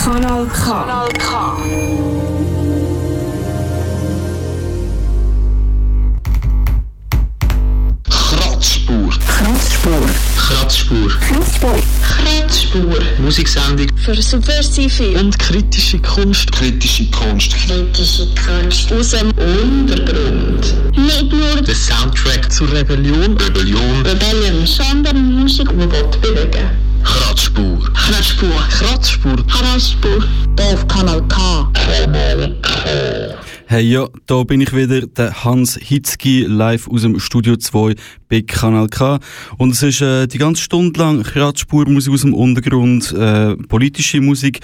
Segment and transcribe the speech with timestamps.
[0.00, 0.72] Kanal K.
[0.72, 1.91] Kanal K.
[10.72, 11.08] Kratzspur.
[11.20, 11.82] Kratzspur.
[12.02, 12.98] Kratzspur.
[13.18, 16.50] Musiksendung Für subversive und kritische Kunst.
[16.50, 17.54] Kritische Kunst.
[17.66, 20.74] kritische Kunst Aus dem Untergrund.
[20.96, 23.36] nicht nur Der Soundtrack zur Rebellion.
[23.36, 24.06] Rebellion.
[24.06, 26.70] Rebellion, sondern Musik, die Gott bewegen.
[27.04, 27.92] Kratzspur.
[27.92, 28.48] Kratzspur.
[28.70, 29.46] Kratzspur.
[29.48, 30.24] Kratzspur.
[30.58, 31.70] Auf Kanal K.
[33.72, 37.94] Hey, ja, da bin ich wieder, der Hans Hitzki, live aus dem Studio 2
[38.28, 39.18] bei Kanal K.
[39.56, 44.60] Und es ist äh, die ganze Stunde lang Kratzspurmusik aus dem Untergrund, äh, politische Musik.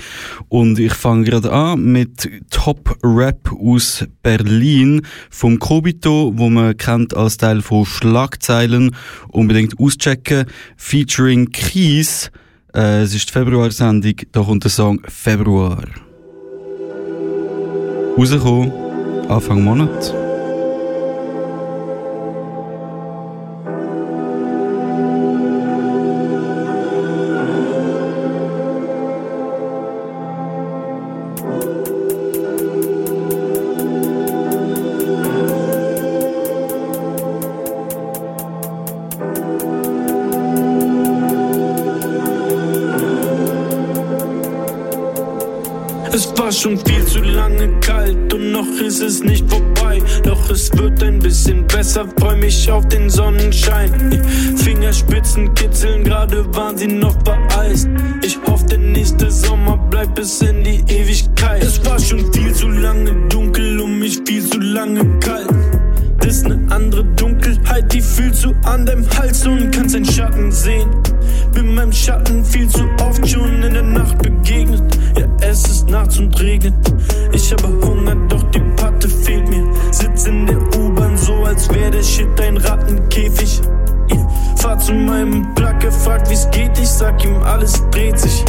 [0.48, 5.00] Und ich fange gerade an mit Top Rap aus Berlin
[5.30, 8.94] vom Kobito, wo man kennt als Teil von Schlagzeilen.
[9.28, 10.44] Unbedingt auschecken.
[10.76, 12.30] Featuring Kies.
[12.74, 15.82] Äh, es ist die Februarsendung, da kommt der Song Februar.
[18.18, 18.87] Rausgekommen,
[19.28, 20.27] Anfang Monat.
[52.70, 53.90] Auf den Sonnenschein.
[54.56, 57.88] Fingerspitzen kitzeln, gerade waren sie noch beeist.
[58.22, 61.62] Ich hoffe, der nächste Sommer bleibt bis in die Ewigkeit.
[61.62, 65.48] Es war schon viel zu lange dunkel und mich viel zu lange kalt.
[66.20, 70.50] Das ist ne andere Dunkelheit, die fühlst du an deinem Hals und kannst deinen Schatten
[70.52, 70.88] sehen.
[71.54, 74.82] Bin meinem Schatten viel zu oft schon in der Nacht begegnet.
[75.18, 76.74] Ja, es ist nachts und regnet.
[77.32, 77.68] Ich habe
[84.88, 86.78] zu meinem Plug, er fragt, wie's geht.
[86.78, 88.42] Ich sag ihm, alles dreht sich.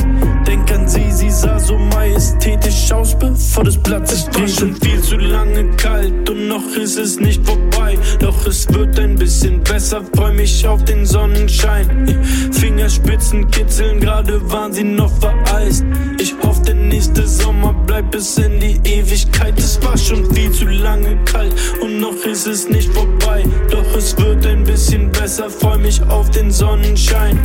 [0.47, 4.03] Denk an sie, sie sah so majestätisch aus, bevor das sich dreht.
[4.03, 7.97] Es war schon viel zu lange kalt und noch ist es nicht vorbei.
[8.19, 12.07] Doch es wird ein bisschen besser, freu mich auf den Sonnenschein.
[12.51, 15.83] Fingerspitzen kitzeln, gerade waren sie noch vereist.
[16.19, 19.57] Ich hoffe, der nächste Sommer bleibt bis in die Ewigkeit.
[19.57, 23.43] Es war schon viel zu lange kalt und noch ist es nicht vorbei.
[23.69, 27.37] Doch es wird ein bisschen besser, freu mich auf den Sonnenschein.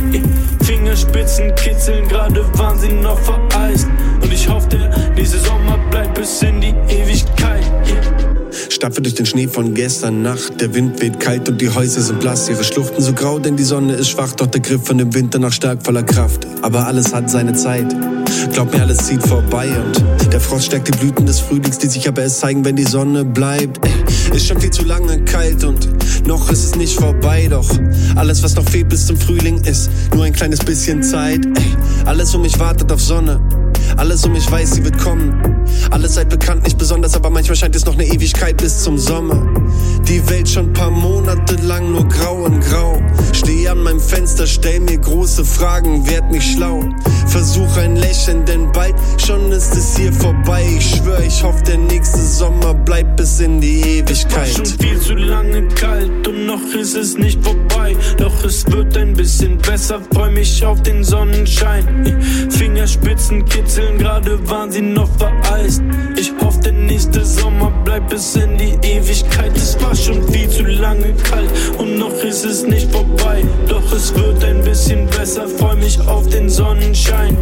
[0.63, 3.87] Fingerspitzen kitzeln, gerade waren sie noch vereist.
[4.21, 7.63] Und ich hoffe, der nächste Sommer bleibt bis in die Ewigkeit.
[8.69, 10.59] Stapfe durch den Schnee von gestern Nacht.
[10.59, 12.49] Der Wind weht kalt und die Häuser sind blass.
[12.49, 14.33] Ihre Schluchten so grau, denn die Sonne ist schwach.
[14.33, 16.45] Doch der Griff von dem Winter noch stark voller Kraft.
[16.61, 17.85] Aber alles hat seine Zeit.
[18.51, 19.69] Glaub mir, alles zieht vorbei.
[19.69, 22.83] Und der Frost stärkt die Blüten des Frühlings, die sich aber erst zeigen, wenn die
[22.83, 23.79] Sonne bleibt.
[24.33, 27.47] Ist schon viel zu lange kalt und noch ist es nicht vorbei.
[27.49, 27.69] Doch
[28.15, 31.41] alles, was noch fehlt bis zum Frühling, ist nur ein kleines bisschen Zeit.
[32.05, 33.39] Alles um mich wartet auf Sonne.
[33.97, 35.65] Alles um mich weiß, sie wird kommen.
[35.91, 39.47] Alles seid bekannt, nicht besonders, aber manchmal scheint es noch eine Ewigkeit bis zum Sommer.
[40.07, 43.01] Die Welt schon paar Monate lang nur grau und grau.
[43.33, 46.81] Steh an meinem Fenster, stell mir große Fragen, werd mich schlau.
[47.27, 50.63] Versuch ein Lächeln, denn bald schon ist es hier vorbei.
[50.77, 54.55] Ich schwör, ich hoffe, der nächste Sommer bleibt bis in die Es war Ewigkeit.
[54.55, 57.95] schon viel zu lange kalt und noch ist es nicht vorbei.
[58.17, 62.21] Doch es wird ein bisschen besser, freu mich auf den Sonnenschein.
[62.51, 65.81] Fingerspitzen kitzeln, gerade waren sie noch vereist.
[66.15, 69.55] Ich hoffe, der nächste Sommer bleibt bis in die Ewigkeit.
[69.55, 73.43] Es war schon viel zu lange kalt und noch ist es nicht vorbei.
[73.67, 77.35] Doch es wird ein bisschen besser, freu mich auf den Sonnenschein.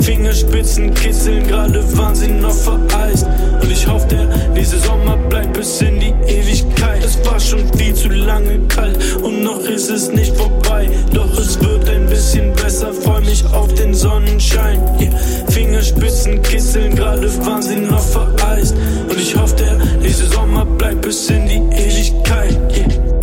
[0.00, 3.26] Fingerspitzen kitzeln, gerade waren sie noch vereist.
[3.60, 7.04] Und ich hoffe, der nächste Sommer bleibt bis in die Ewigkeit.
[7.04, 10.90] Es war schon viel zu lange kalt und noch ist es nicht vorbei.
[11.12, 14.80] Doch es wird ein bisschen besser, freu mich auf den Sonnenschein.
[15.00, 15.12] Yeah.
[15.50, 18.76] Fingerspitzen kitzeln, gerade waren sie noch vereist.
[19.08, 22.56] Und ich hoffe, der nächste Sommer bleibt bis in die Ewigkeit.
[22.76, 23.21] Yeah.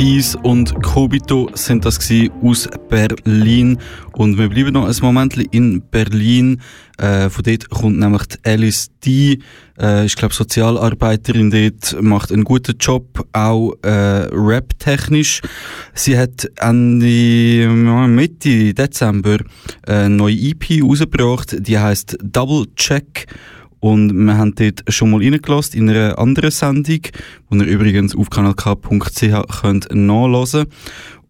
[0.00, 1.98] Kies und Kobito sind das
[2.42, 3.76] aus Berlin.
[4.12, 6.62] Und wir bleiben noch ein Moment in Berlin.
[6.96, 9.40] Äh, von dort kommt nämlich die Alice D.
[9.78, 15.42] Äh, ich glaube Sozialarbeiterin dort, macht einen guten Job, auch äh, rap-technisch.
[15.92, 19.36] Sie hat Ende, Mitte Dezember
[19.86, 23.26] eine neue EP rausgebracht, die heißt Double Check.
[23.80, 27.00] Und wir haben dort schon mal reingelassen in einer anderen Sendung,
[27.50, 30.66] die ihr übrigens auf kanalk.ch könnt nachlesen.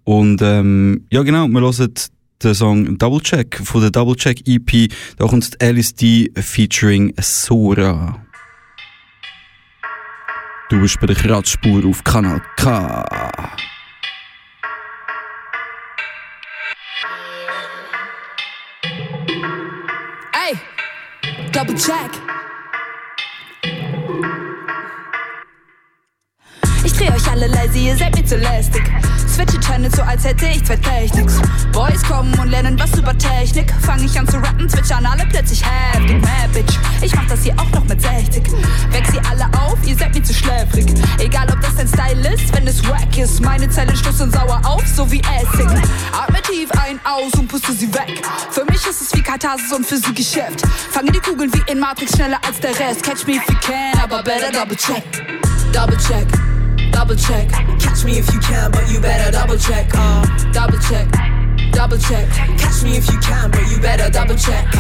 [0.05, 1.95] Und ähm, ja genau, wir hören
[2.43, 4.91] den Song Double Check von der Double Check EP.
[5.17, 8.21] Da kommt Alice D featuring Sora.
[10.71, 13.05] Du bist bei der Kratzspur auf Kanal K.
[20.33, 20.57] Hey,
[21.53, 22.40] double check.
[27.21, 28.83] Euch alle lazy, ihr seid mir zu lästig.
[29.29, 31.41] Switche Channel so, als hätte ich zwei Techniks.
[31.73, 33.73] Boys kommen und lernen was über Technik.
[33.81, 36.21] Fang ich an zu rappen, zwitschern alle plötzlich heftig.
[36.21, 38.45] Mad Bitch, ich mach das hier auch noch mit 60.
[38.91, 40.87] Weck sie alle auf, ihr seid mir zu schläfrig.
[41.19, 43.41] Egal ob das dein Style ist, wenn es wack ist.
[43.41, 45.69] Meine Zellen stoßen sauer auf, so wie Essig.
[46.13, 48.23] Atme tief ein, aus und puste sie weg.
[48.51, 50.63] Für mich ist es wie Katharsis und für sie Geschäft.
[50.91, 53.03] Fange die Kugeln wie in Matrix schneller als der Rest.
[53.03, 55.05] Catch me if you can, aber better double check.
[55.73, 56.27] Double check.
[57.01, 57.49] Double check.
[57.49, 59.89] Catch me if you can, but you better double check.
[59.95, 61.09] Uh, double check.
[61.73, 62.29] Double check.
[62.29, 64.71] Catch me if you can, but you better double check.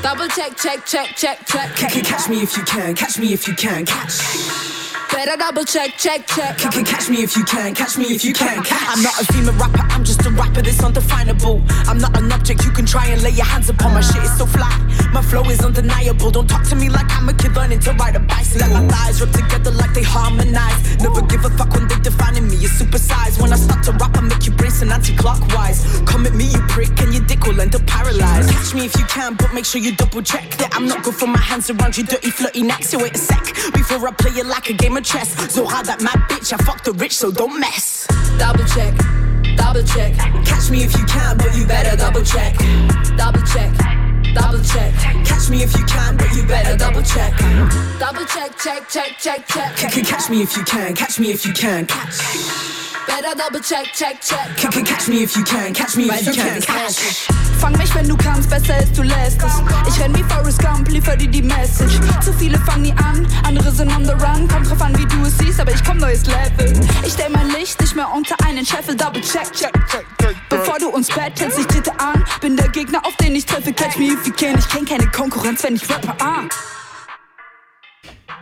[0.00, 1.74] Double check, check, check, check, check.
[1.74, 2.94] Catch me if you can.
[2.94, 3.84] Catch me if you can.
[3.84, 4.75] Catch.
[5.10, 6.58] Better double check, check, check.
[6.58, 8.62] C catch me if you can, catch me if you can.
[8.62, 8.96] Catch.
[8.96, 11.62] I'm not a female rapper, I'm just a rapper that's undefinable.
[11.88, 13.94] I'm not an object you can try and lay your hands upon.
[13.94, 14.76] My shit is so fly,
[15.12, 16.30] my flow is undeniable.
[16.30, 18.68] Don't talk to me like I'm a kid learning to ride a bicycle.
[18.68, 20.96] Let my thighs rub together like they harmonize.
[20.98, 22.56] Never give a fuck when they defining me.
[22.56, 23.40] You're supersized.
[23.40, 26.02] When I start to rap, I make you brace and anti-clockwise.
[26.06, 28.50] Come at me, you prick, and your dick will end up paralyzed.
[28.50, 31.14] Catch me if you can, but make sure you double check that I'm not good
[31.14, 32.90] for my hands around you, dirty, flirty next.
[32.90, 35.50] So wait a sec before I play it like a game of chest.
[35.50, 38.06] Zora, that mad bitch, I fuck the rich, so don't mess.
[38.38, 38.94] Double check,
[39.56, 40.14] double check.
[40.44, 42.56] Catch me if you can, but you better double check.
[43.16, 43.72] Double check,
[44.34, 44.92] double check.
[45.24, 47.32] Catch me if you can, but you better double check.
[47.98, 49.76] Double check, check, check, check, check.
[49.76, 51.86] Catch me if you can, catch me if you can.
[51.86, 52.85] Catch.
[53.06, 54.56] Better double check, check, check.
[54.56, 56.60] Catch me if you can, catch me if you can.
[56.60, 57.28] Catch.
[57.58, 59.52] Fang mich, wenn du kannst, besser ist, du lässt es.
[59.88, 62.00] Ich renn wie Forrest Gump, liefer dir die Message.
[62.22, 64.48] Zu viele fangen nie an, andere sind on the run.
[64.48, 66.72] Kommt drauf an, wie du es siehst, aber ich komm neues Level.
[67.04, 70.06] Ich stell mein Licht nicht mehr unter einen Scheffel, double check, check, check.
[70.48, 72.24] Bevor du uns battlest, ich trete an.
[72.40, 74.58] Bin der Gegner, auf den ich treffe, catch me if you can.
[74.58, 76.42] Ich kenn keine Konkurrenz, wenn ich rappe, ah.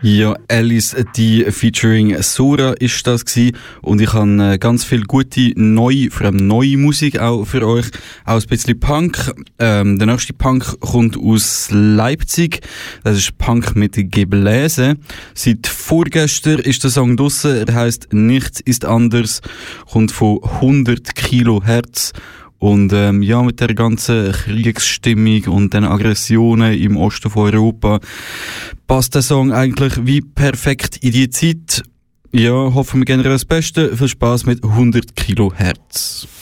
[0.06, 3.56] Ja, Alice die featuring Sora ist das gewesen.
[3.80, 7.86] und ich habe äh, ganz viel gute neue, vor allem neue Musik auch für euch,
[8.26, 9.32] auch ein bisschen Punk.
[9.58, 12.60] Ähm, der nächste Punk kommt aus Leipzig,
[13.02, 14.96] das ist Punk mit Gebläse.
[15.32, 19.40] Seit vorgestern ist der Song draussen, er heißt Nichts ist anders,
[19.90, 22.12] kommt von 100 Kilohertz
[22.64, 28.00] und ähm, ja, mit der ganzen Kriegsstimmung und den Aggressionen im Osten von Europa
[28.86, 31.82] passt der Song eigentlich wie perfekt in die Zeit.
[32.32, 33.94] Ja, hoffen wir generell das Beste.
[33.94, 36.26] Viel Spaß mit 100 Kilohertz.
[36.26, 36.33] 100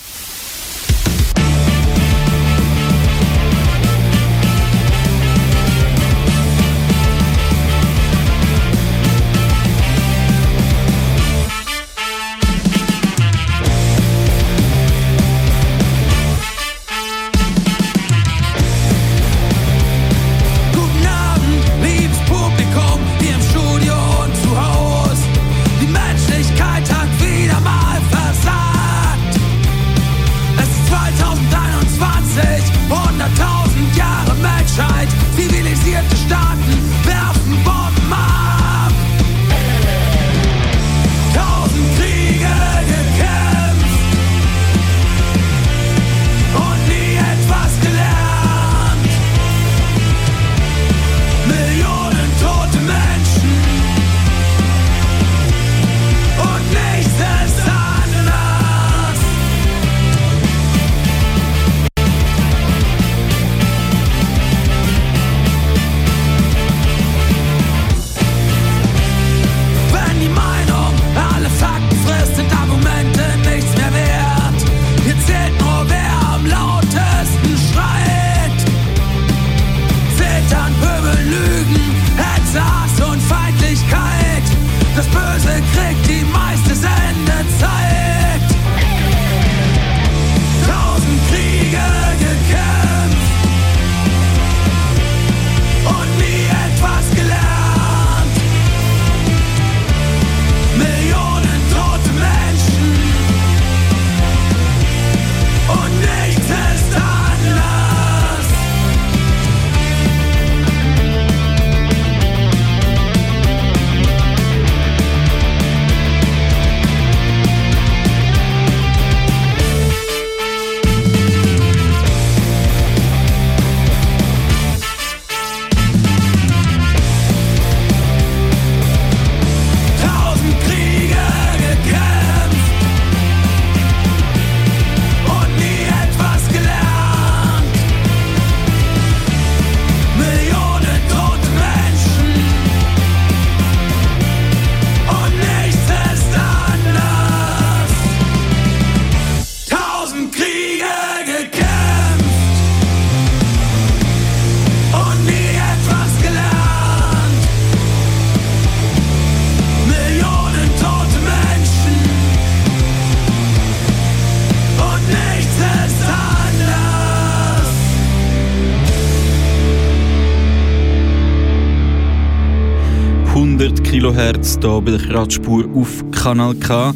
[174.32, 176.94] Kilohertz hier bei der Kratzspur auf Kanal K.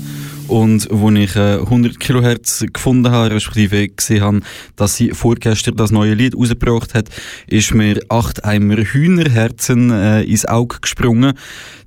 [0.49, 4.41] Und wo ich äh, 100 Kilohertz gefunden habe, respektive gesehen habe,
[4.77, 7.09] dass sie vorgestern das neue Lied rausgebracht hat,
[7.47, 11.35] ist mir acht Eimer Hühnerherzen äh, ins Auge gesprungen.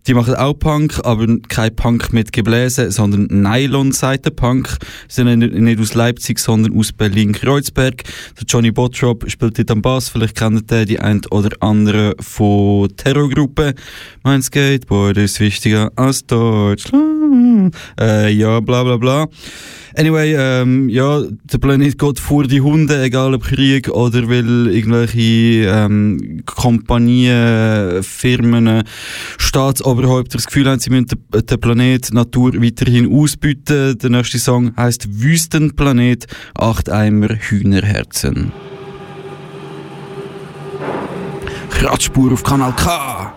[0.07, 4.77] Die machen auch Punk, aber kein Punk mit Gebläse, sondern Nylon-Seiten-Punk.
[5.07, 8.03] Sie sind nicht aus Leipzig, sondern aus Berlin-Kreuzberg.
[8.03, 10.09] Der Johnny Bottrop spielt dort am Bass.
[10.09, 13.75] Vielleicht kennt ihr die ein oder andere von Terrorgruppe.
[14.23, 17.75] Mein Skateboard ist wichtiger als Deutschland.
[17.99, 19.27] Äh, ja, bla bla bla.
[19.99, 25.67] Anyway, ähm, ja, der Planet geht vor die Hunde, egal ob Krieg oder weil irgendwelche
[25.67, 28.83] ähm, Kompanien, Firmen,
[29.37, 33.97] Staatsoberhäupter das Gefühl haben, sie müssen den, den Planet Natur weiterhin ausbieten.
[33.97, 38.53] Der nächste Song heißt Wüstenplanet, acht Eimer Hühnerherzen.
[41.71, 43.33] Kratzspur auf Kanal K.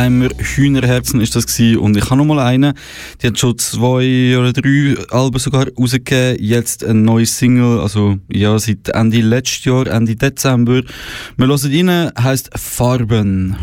[0.00, 1.76] Eimer Hühnerherzen ist das gewesen.
[1.76, 2.72] und ich habe noch mal einen,
[3.20, 8.58] die hat schon zwei oder drei Alben sogar rausgegeben, jetzt ein neues Single, also ja,
[8.58, 10.80] seit Ende letztes Jahr, Ende Dezember.
[11.36, 13.56] Wir hören rein, heisst Farben.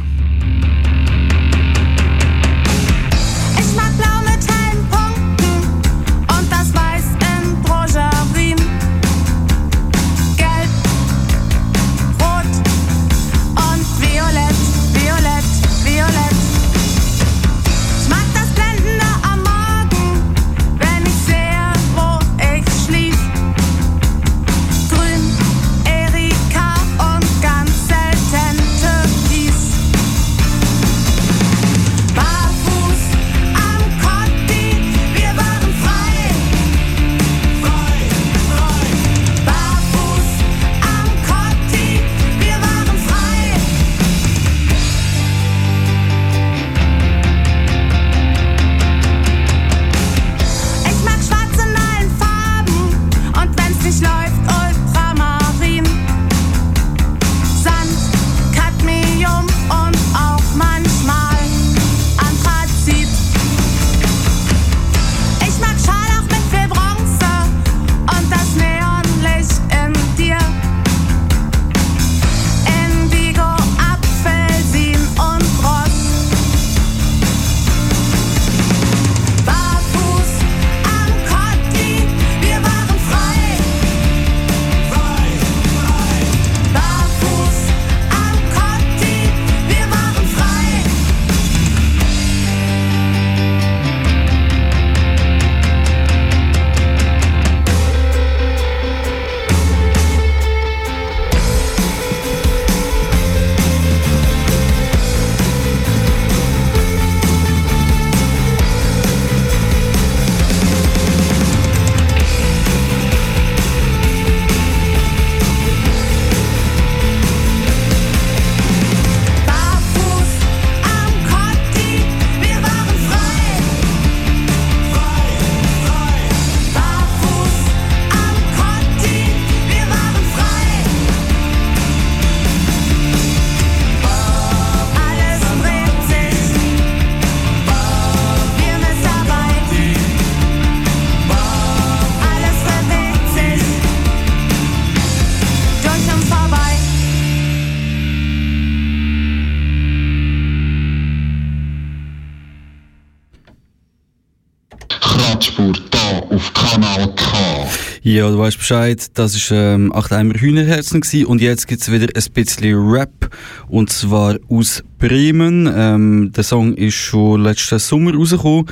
[158.18, 161.28] Ja, du weißt Bescheid, das war ähm, «Acht Eimer Hühnerherzen» gewesen.
[161.28, 163.30] und jetzt gibt es wieder ein bisschen Rap
[163.68, 165.72] und zwar aus Bremen.
[165.72, 168.66] Ähm, der Song ist schon letzten Sommer rausgekommen.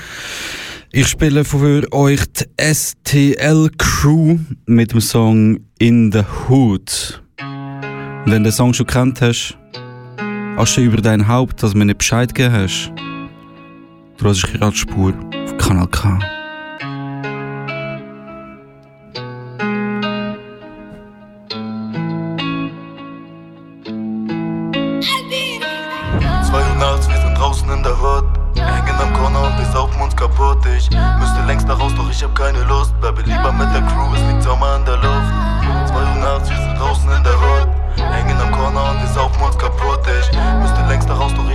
[0.91, 7.21] Ich spiele für euch die STL Crew mit dem Song «In the Hood».
[7.37, 9.55] Wenn du den Song schon kennt hast,
[10.57, 12.91] Asche über dein Haupt, dass mir nicht Bescheid gegeben hast.
[14.17, 15.13] Du hast gerade Spur
[15.45, 16.34] auf Kanal K.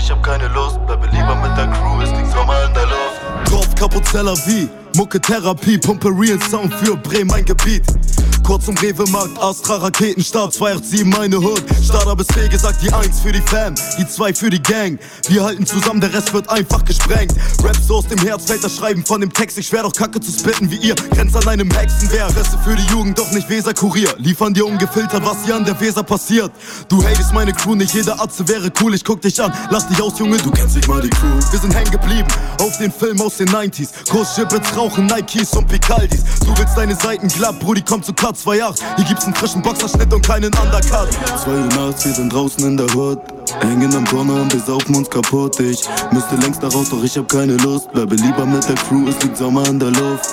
[0.01, 0.85] ich hab keine Lust.
[0.87, 3.51] Bleibe lieber mit der Crew, es liegt Sommer in der Luft.
[3.51, 7.85] Drauf Kapuzeller wie Mucke Therapie, Pumpe Real Sound für Bremen, mein Gebiet.
[8.51, 11.63] Kurz zum Rewe-Markt, Astra Raketenstart, 287 meine Hood.
[11.85, 14.99] Starter bis B gesagt, die 1 für die Fam, die 2 für die Gang.
[15.29, 17.33] Wir halten zusammen, der Rest wird einfach gesprengt.
[17.63, 19.57] Rap so aus dem Herz fällt das Schreiben von dem Text.
[19.57, 22.27] Ich schwer doch Kacke zu spitten wie ihr, grenzt an einem Hexenwehr.
[22.27, 24.17] Reste für die Jugend, doch nicht Weser-Kurier.
[24.19, 26.51] Liefern dir ungefiltert, was hier an der Weser passiert.
[26.89, 28.95] Du hatest meine Crew, nicht jeder Atze wäre cool.
[28.95, 31.39] Ich guck dich an, lass dich aus, Junge, du kennst nicht mal die Crew.
[31.53, 32.27] Wir sind hängen geblieben
[32.59, 33.91] auf den Film aus den 90s.
[34.11, 36.25] Kurs, Gibbets, Rauchen, Nikes und Picaldis.
[36.41, 38.13] Du willst deine Seiten glatt, Brudi, komm zu
[38.45, 38.97] K28.
[38.97, 41.09] Hier gibt's einen frischen Boxerschnitt und keinen Undercut.
[41.43, 43.19] Zwei Uhr nachts, wir sind draußen in der Hood.
[43.61, 45.59] Hängen am Corner und wir saufen uns kaputt.
[45.61, 47.93] Ich müsste längst da raus, doch ich hab keine Lust.
[47.93, 50.25] Bleibe lieber mit der Crew, es liegt Sommer in der Luft.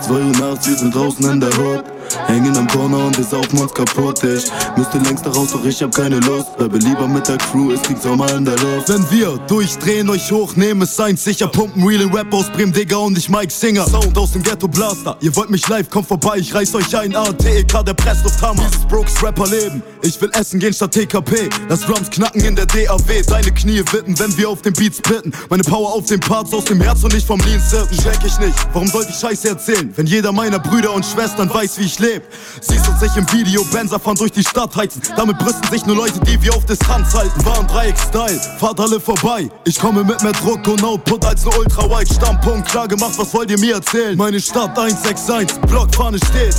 [0.00, 1.84] Zwei Uhr nachts, wir sind draußen in der Hood.
[2.26, 4.22] Hängen am Corner und wir saufen uns kaputt.
[4.24, 6.56] Ich müsste längst da raus, doch ich hab keine Lust.
[6.56, 8.88] Bleibe lieber mit der Crew, es liegt Sommer in der Luft.
[8.88, 11.48] Wenn wir durchdrehen, euch hochnehmen, es sein sicher.
[11.48, 13.86] Pumpen real Rap aus Bremen, Digga und ich Mike Singer.
[13.86, 15.16] Sound aus dem Ghetto Blaster.
[15.20, 17.14] Ihr wollt mich live, kommt vorbei, ich reiß euch ein.
[17.14, 18.62] ATEK, der Presslufthammer.
[18.68, 19.82] Dieses Brooks Rapper leben.
[20.02, 21.48] Ich will essen gehen statt TKP.
[21.68, 23.22] Lass Drums knacken in der DAW.
[23.26, 25.32] Deine Knie wippen, wenn wir auf den Beats pitten.
[25.48, 27.96] Meine Power auf den Parts aus dem Herz und nicht vom Lean Sippen.
[27.96, 28.54] Check ich nicht.
[28.72, 32.22] Warum sollte ich Scheiße erzählen, wenn jeder meiner Brüder und Schwestern weiß, wie ich leb?
[32.60, 35.00] Siehst uns nicht im Video, Benzer fahren durch die Stadt heizen.
[35.16, 37.44] Damit brüsten sich nur Leute, die wir auf Distanz halten.
[37.46, 39.48] Waren Dreieck-Style, fahrt alle vorbei.
[39.64, 42.12] Ich komme mit mehr Druck und Output als ne Ultra-Wide.
[42.14, 44.16] Stammpunkt, klar gemacht, was wollt ihr mir erzählen?
[44.16, 46.54] Meine Stadt 161, Blockfahne steht.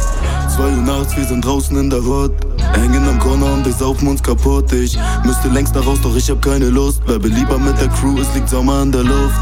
[0.56, 2.32] Zwei Uhr nachts, wir sind draußen in der Hood.
[2.74, 4.72] Hängen am Corner und wir saufen uns kaputt.
[4.72, 7.04] Ich müsste längst da raus, doch ich hab keine Lust.
[7.06, 9.36] Bleibe lieber mit der Crew, es liegt Sommer in der Luft.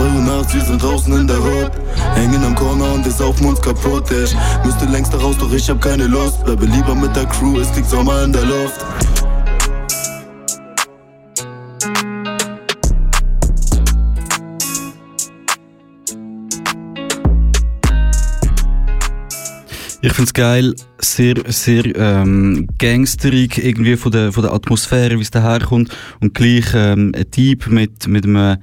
[0.00, 1.72] Zwei Uhr nachts, wir sind draußen in der Hood.
[2.14, 4.10] Hängen am Corner und wir saufen uns kaputt.
[4.10, 4.34] Ich
[4.64, 6.42] müsste längst da raus, doch ich hab keine Lust.
[6.42, 8.82] Bleibe lieber mit der Crew, es liegt Sommer in der Luft.
[20.02, 25.30] Ich find's geil, sehr, sehr ähm, gangsterig irgendwie von der, von der Atmosphäre, wie es
[25.30, 28.56] daherkommt und gleich ähm, ein Typ mit, mit einem,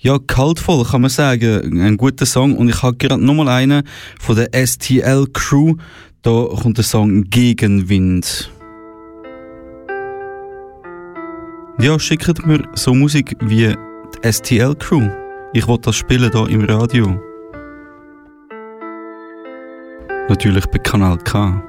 [0.00, 3.84] ja, kaltvoll kann man sagen, ein guter Song und ich habe gerade nochmal einen
[4.20, 5.76] von der STL Crew,
[6.20, 8.50] da kommt der Song Gegenwind.
[11.80, 15.08] Ja, schickt mir so Musik wie die STL Crew.
[15.54, 17.31] Ich wollte das spielen hier im Radio.
[20.28, 21.62] Natürlich bei Kanal K.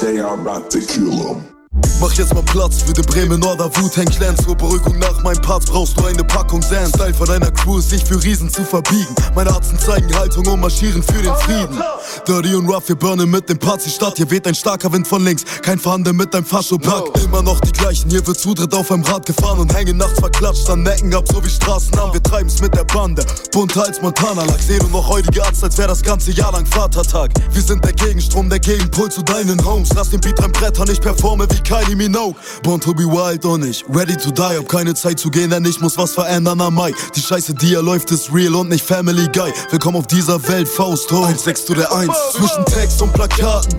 [0.00, 1.57] They are about to kill him.
[2.00, 5.66] Mach jetzt mal Platz für den Bremen Norder Wu-Tang Clan Zur Beruhigung nach meinem Part
[5.66, 9.14] brauchst du eine Packung Sand Style von deiner Crew ist sich für Riesen zu verbiegen.
[9.34, 11.82] Meine Arzen zeigen Haltung und marschieren für den Frieden.
[12.26, 15.06] Dirty und rough, wir burnen mit dem Part die Stadt Hier weht ein starker Wind
[15.06, 18.90] von links, kein Verhandeln mit deinem Fascho-Pack Immer noch die gleichen, hier wird Zutritt auf
[18.90, 22.60] einem Rad gefahren Und hängen nachts verklatscht an Necken ab, so wie Straßennamen Wir treiben's
[22.60, 24.58] mit der Bande, bunter als Montana Lag.
[24.60, 27.30] Seh du noch heutige Arzt, als wär das ganze Jahr lang Vatertag.
[27.52, 29.90] Wir sind der Gegenstrom, der Gegenpol zu deinen Homes.
[29.94, 33.62] Lass den Beat rein Brettern, ich performe wie Kylie Minogue Born to be wild und
[33.62, 34.56] ich ready to die.
[34.56, 36.94] Hab keine Zeit zu gehen, denn ich muss was verändern am Mai.
[37.14, 39.52] Die Scheiße, die hier läuft, ist real und nicht Family Guy.
[39.70, 41.28] Willkommen auf dieser Welt, Faust hoch.
[41.28, 43.76] 1,6 zu der 1 Zwischen Text und Plakaten.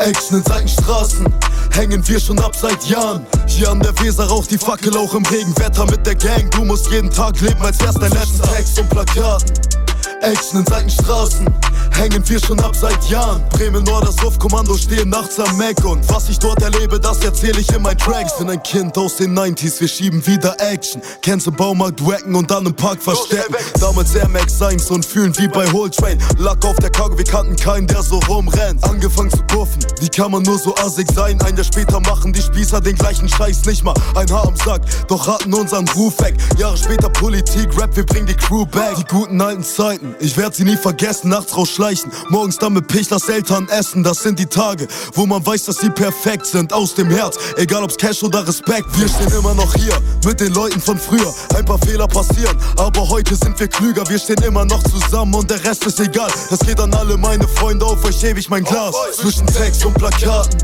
[0.00, 1.26] Action in Seitenstraßen
[1.72, 3.26] hängen wir schon ab seit Jahren.
[3.46, 6.50] Hier an der Weser raucht die Fackel auch im Regenwetter mit der Gang.
[6.50, 9.83] Du musst jeden Tag leben, als wär's dein letzter Text und Plakaten.
[10.24, 11.46] Action in Seitenstraßen
[11.92, 13.42] hängen wir schon ab seit Jahren.
[13.50, 17.60] Bremen Nord, das Kommando stehen nachts am Mac und was ich dort erlebe, das erzähle
[17.60, 18.36] ich in meinen Tracks.
[18.38, 21.00] Bin ein Kind aus den 90s, wir schieben wieder Action.
[21.22, 23.54] Kennst im Baumarkt wacken und dann im Park verstecken.
[23.80, 26.18] Damals Air Max 1 und fühlen wie bei Whole Train.
[26.38, 28.82] Lack auf der Cargo, wir kannten keinen, der so rumrennt.
[28.84, 31.40] Angefangen zu puffen, wie kann man nur so assig sein?
[31.42, 34.82] Ein Jahr später machen die Spießer den gleichen Scheiß, nicht mal ein Haar am Sack.
[35.08, 36.36] Doch hatten unseren Ruf weg.
[36.58, 38.96] Jahre später Politik, Rap, wir bringen die Crew back.
[38.96, 41.30] Die guten alten Zeiten, ich werd sie nie vergessen.
[41.30, 44.02] Nachts rausschleichen, morgens dann mit Pichlers Eltern essen.
[44.02, 46.72] Das sind die Tage, wo man weiß, dass sie perfekt sind.
[46.72, 48.86] Aus dem Herz, egal ob's Cash oder Respekt.
[48.98, 51.32] Wir stehen immer noch hier mit den Leuten von früher.
[51.54, 54.08] Ein paar Fehler passieren, aber heute sind wir klüger.
[54.08, 56.30] Wir stehen immer noch zusammen und der Rest ist egal.
[56.50, 58.94] Das geht an alle meine Freunde, auf euch hebe ich mein Glas.
[59.16, 60.58] Zwischen Text und Plakaten.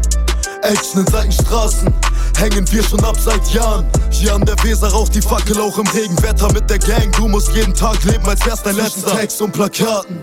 [0.62, 1.92] Action in Seitenstraßen
[2.36, 3.86] hängen wir schon ab seit Jahren.
[4.10, 7.10] Hier an der Weser raucht die Fackel auch im Regenwetter mit der Gang.
[7.16, 9.16] Du musst jeden Tag leben, als wär's dein letzter.
[9.16, 10.22] Text und Plakaten.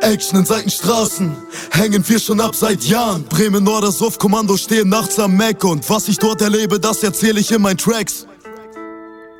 [0.00, 1.36] Action in Seitenstraßen
[1.70, 3.24] hängen wir schon ab seit Jahren.
[3.24, 7.40] Bremen Nord, das Kommando stehen nachts am Mac und was ich dort erlebe, das erzähle
[7.40, 8.26] ich in meinen Tracks.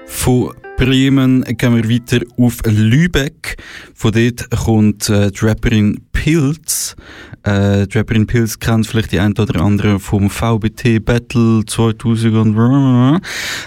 [0.06, 3.56] Von Bremen gehen wir weiter auf Lübeck.
[3.94, 6.96] Von dort kommt äh, die Rapperin Pilz.
[7.42, 13.20] Äh, die Rapperin Pilz kennt vielleicht die ein oder andere vom VBT Battle 2000 und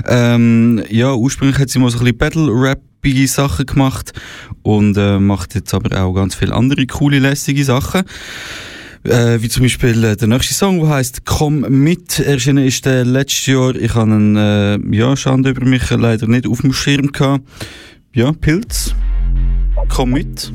[0.08, 2.82] ähm, ja, ursprünglich hat sie mal so ein bisschen Battle-Rap
[3.26, 4.12] Sachen gemacht
[4.62, 8.04] und äh, macht jetzt aber auch ganz viele andere coole, lässige Sachen.
[9.04, 12.20] Äh, wie zum Beispiel äh, der nächste Song, der heißt Komm mit.
[12.20, 13.76] Erschienen ist der letztes Jahr.
[13.76, 17.46] Ich habe einen, äh, ja, Schande über mich leider nicht auf dem Schirm gehabt.
[18.14, 18.94] Ja, Pilz.
[19.88, 20.52] Komm mit.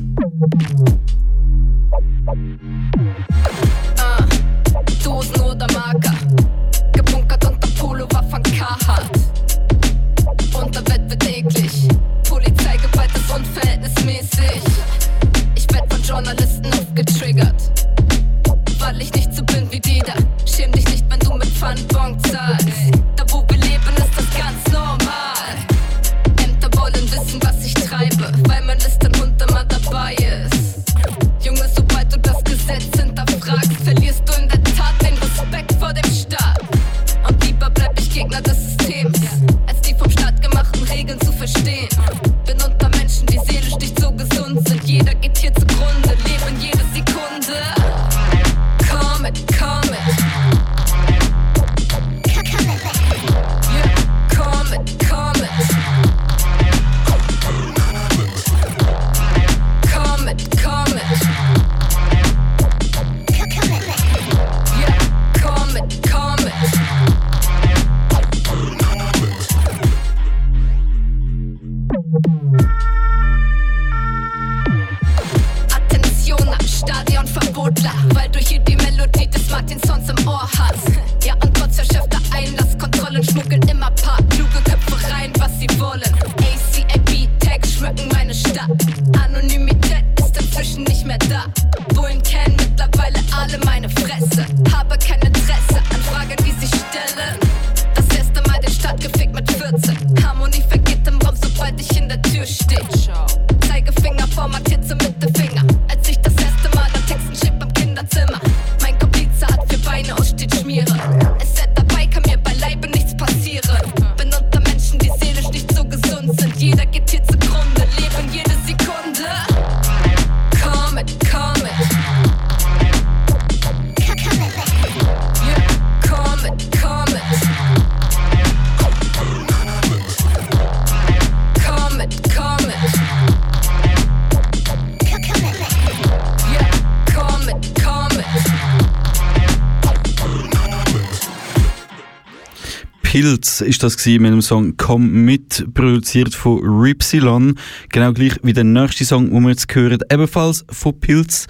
[143.15, 147.57] Pilz ist das gewesen mit dem Song Komm mit, produziert von Ripsilon.
[147.87, 151.47] Genau gleich wie der nächste Song, den wir jetzt hören, ebenfalls von Pilz.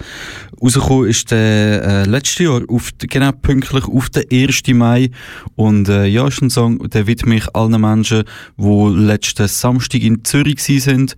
[0.62, 4.62] Rausgekommen ist der äh, letzte Jahr, auf, genau pünktlich auf den 1.
[4.74, 5.10] Mai.
[5.56, 8.22] Und äh, ja, ist ein Song, der widme ich allen Menschen,
[8.56, 11.16] die letzten Samstag in Zürich sind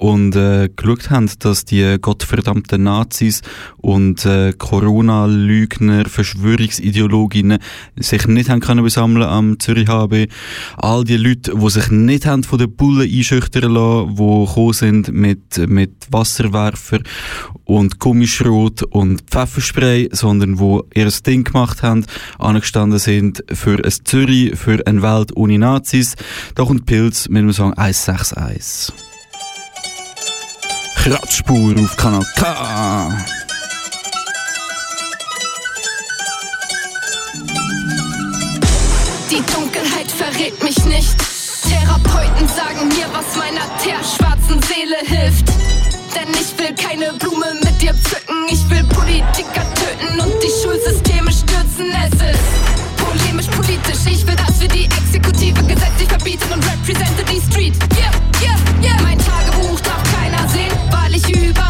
[0.00, 3.42] und äh, geschaut haben, dass die gottverdammten Nazis
[3.76, 7.58] und äh, Corona-Lügner, Verschwörungsideologinnen
[7.96, 10.28] sich nicht haben können besammeln am Zürich HB.
[10.78, 15.12] All die Leute, die sich nicht haben von den Bullen einschüchtern lassen, die gekommen sind
[15.12, 17.00] mit, mit Wasserwerfer
[17.64, 22.06] und Gummischrot und Pfefferspray, sondern wo ihr Ding gemacht haben,
[22.38, 26.16] angestanden sind für ein Zürich, für eine Welt ohne Nazis.
[26.54, 29.09] Da kommt Pilz mit dem Song 161.
[31.02, 33.08] Kratzspur auf Kanal K.
[39.30, 41.16] Die Dunkelheit verrät mich nicht.
[41.62, 45.48] Therapeuten sagen mir, was meiner teerschwarzen Seele hilft.
[46.14, 48.46] Denn ich will keine Blume mit dir pflücken.
[48.50, 51.94] Ich will Politiker töten und die Schulsysteme stürzen.
[52.04, 54.04] Es ist polemisch politisch.
[54.04, 57.74] Ich will, dass wir die Exekutive gesetzlich verbieten und representen die Street.
[57.96, 58.29] Yeah
[61.32, 61.69] weil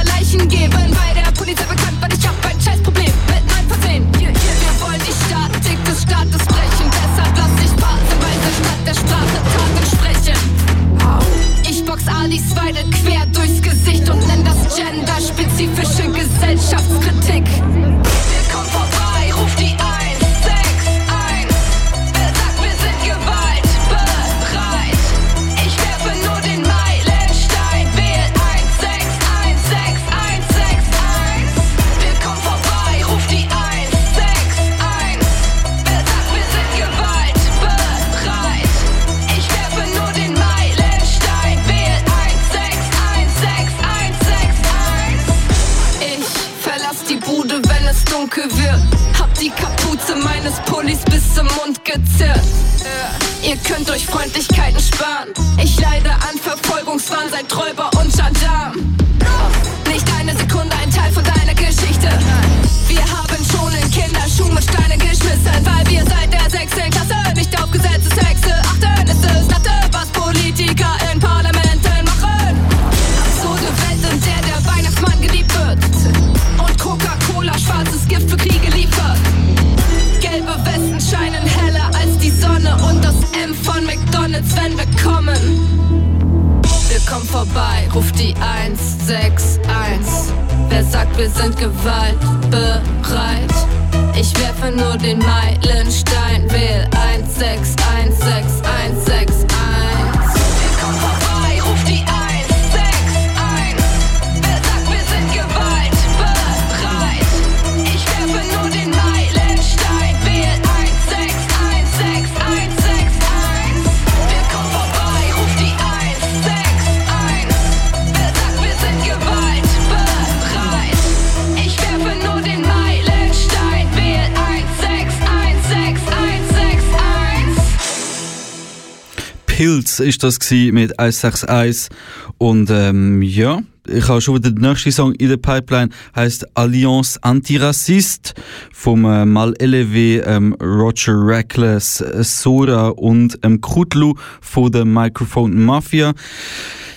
[129.60, 131.94] Pilz ist das gsi mit 161
[132.38, 137.22] und ähm, ja, ich habe schon wieder den nächsten Song in der Pipeline, heißt Alliance
[137.22, 138.32] Antirassist
[138.72, 145.62] vom äh, Mal Elevé ähm, Roger Reckless, äh, Sora und ähm, Kutlu von der Microphone
[145.62, 146.14] Mafia.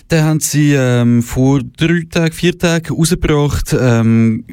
[0.09, 4.45] Den haben sie ähm, vor drei Tagen, vier Tagen rausgebracht, ähm,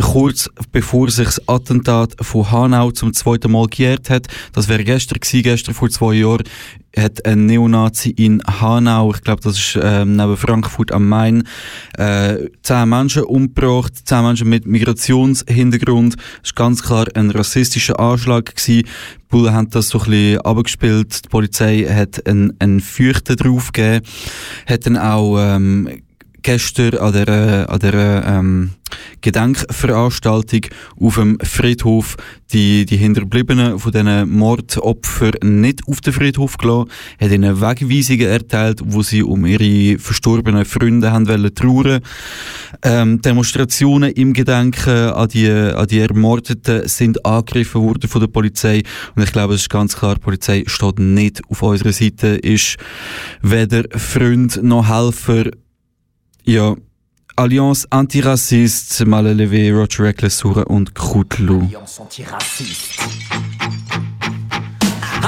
[0.00, 4.26] kurz bevor sich das Attentat von Hanau zum zweiten Mal gejährt hat.
[4.52, 6.44] Das wäre gestern gewesen, gestern vor zwei Jahren
[7.00, 11.44] hat ein Neonazi in Hanau, ich glaube, das ist ähm, neben Frankfurt am Main,
[11.96, 16.16] äh, zehn Menschen umgebracht, zehn Menschen mit Migrationshintergrund.
[16.42, 18.84] Das war ganz klar ein rassistischer Anschlag gewesen.
[18.84, 18.86] Die
[19.28, 21.24] Bullen haben das so ein bisschen abgespielt.
[21.24, 24.06] Die Polizei hat einen, einen Fürchten draufgegeben,
[24.66, 26.02] hat dann auch ähm,
[26.42, 28.70] gestern an der, an der ähm,
[29.20, 30.62] Gedenkveranstaltung
[31.00, 32.16] auf dem Friedhof
[32.52, 38.80] die, die Hinterbliebenen von diesen Mordopfern nicht auf den Friedhof gelassen, hat ihnen Wegweisungen erteilt,
[38.84, 42.00] wo sie um ihre verstorbenen Freunde haben wollen trauern.
[42.82, 48.82] Ähm, Demonstrationen im Gedenken an die, an die Ermordeten sind angegriffen worden von der Polizei
[49.14, 52.76] und ich glaube, es ist ganz klar, die Polizei steht nicht auf unserer Seite, ist
[53.42, 55.50] weder Freund noch Helfer,
[56.48, 56.74] ja,
[57.36, 61.60] Alliance Antirassiste, Malelevé, Roger Reckless, und Krutlu.
[61.60, 63.02] Alliance antirassiste.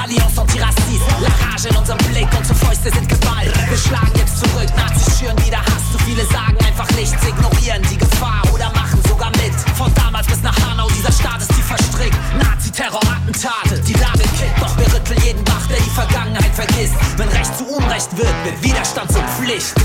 [0.01, 1.11] Alliance antirassiste.
[1.21, 3.53] La Rage in unserem Blick, unsere Fäuste sind Gewalt.
[3.69, 5.91] Wir schlagen jetzt zurück, Nazis schüren wieder Hass.
[5.91, 9.53] Zu viele sagen einfach nichts, ignorieren die Gefahr oder machen sogar mit.
[9.77, 12.17] Von damals bis nach Hanau, dieser Staat ist tief verstrickt.
[12.41, 14.59] Nazi-Terror-Attentate, die Lage kippt.
[14.59, 16.95] Doch wir rütteln jeden Bach, der die Vergangenheit vergisst.
[17.17, 19.75] Wenn Recht zu Unrecht wird, wird Widerstand zur Pflicht.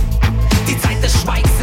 [0.66, 1.55] Die Zeit des Schweigens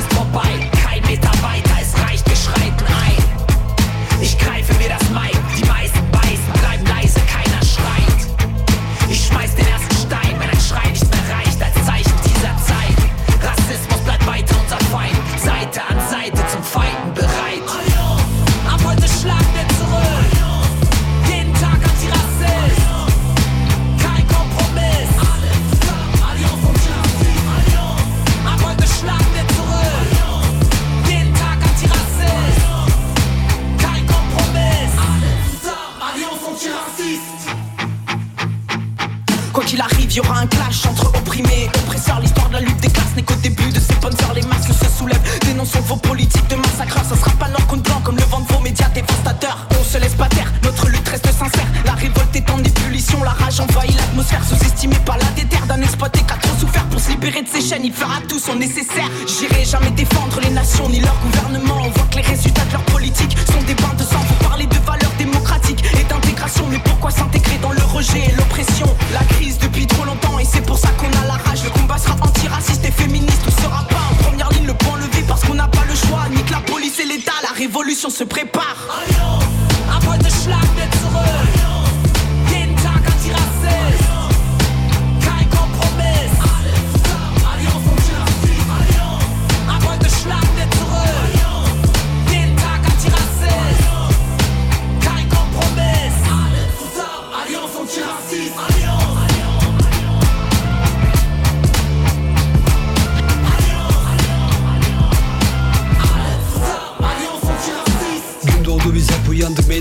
[58.44, 59.10] Il fera tout son nécessaire.
[59.28, 61.33] J'irai jamais défendre les nations ni leur gouvernement.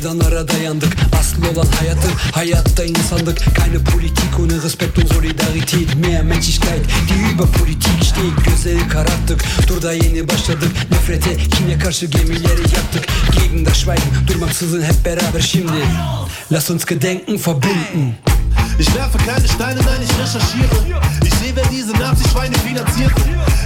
[0.03, 0.97] Meydanlara dayandık.
[1.21, 7.47] Asıl olan hayatı hayatta insandık Keine Politik ohne Respekt und Solidarität Mehr Menschlichkeit die über
[7.47, 9.45] Politik steht Gözleri kararttık.
[9.67, 10.71] Turda yeni başladık.
[10.91, 13.07] Nefrete kine karşı gemileri yaptık.
[13.33, 15.73] Gegen das Schweigen durmaksızın hep beraber şimdi.
[16.53, 18.32] Lass uns gedenken verbinden
[18.78, 21.02] Ich werfe keine Steine, nein, ich recherchiere.
[21.24, 23.12] Ich sehe, wer diese Nazi-Schweine finanziert.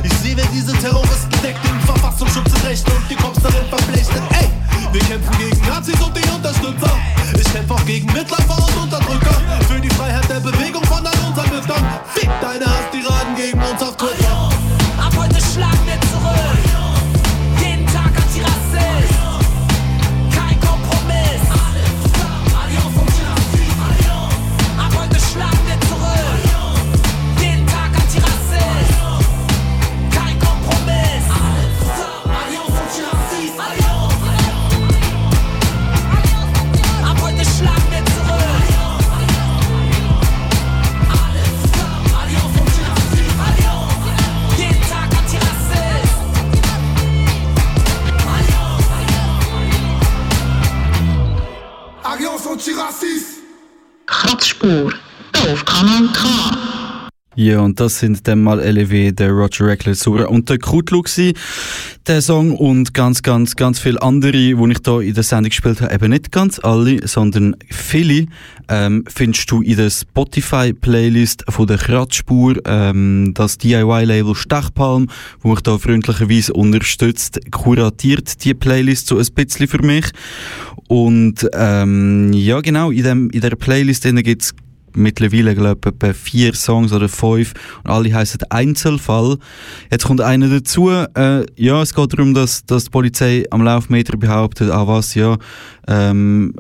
[0.03, 4.23] Ich sehe, wer diese Terroristen deckt, den Verfassungsschutz in Rechte und die Cops darin verpflichtet.
[4.41, 4.49] Ey,
[4.93, 6.91] wir kämpfen gegen Nazis und die Unterstützer.
[7.35, 9.37] Ich kämpfe auch gegen Mitläufer und Unterdrücker.
[9.69, 11.85] Für die Freiheit der Bewegung von all unseren Müttern.
[12.15, 14.26] Fick deine Hass-Tiraden gegen uns auf Twitter.
[54.59, 54.93] Kratzspur
[55.51, 56.76] auf Kanal K.
[57.39, 61.35] Ja, und das sind dann mal LEW, der Roger Reckless und der Krutlu gsi,
[62.07, 65.83] der Song und ganz, ganz, ganz viele andere, die ich da in der Sendung gespielt
[65.83, 68.29] habe, eben nicht ganz alle, sondern viele,
[68.69, 75.11] ähm, findest du in der Spotify-Playlist von der Kratzspur, ähm, das DIY-Label Stechpalm,
[75.41, 80.07] wo mich da freundlicherweise unterstützt, kuratiert die Playlist so ein bisschen für mich.
[80.89, 84.55] Und, ähm, ja genau, in, dem, in der Playlist gibt's
[84.97, 89.37] mittlerweile, glaube ich, etwa vier Songs oder fünf und alle heißen Einzelfall.
[89.91, 90.91] Jetzt kommt einer dazu.
[90.91, 95.37] Äh, ja, es geht darum, dass, dass die Polizei am Laufmeter behauptet, ah was, ja,
[95.87, 96.55] ähm,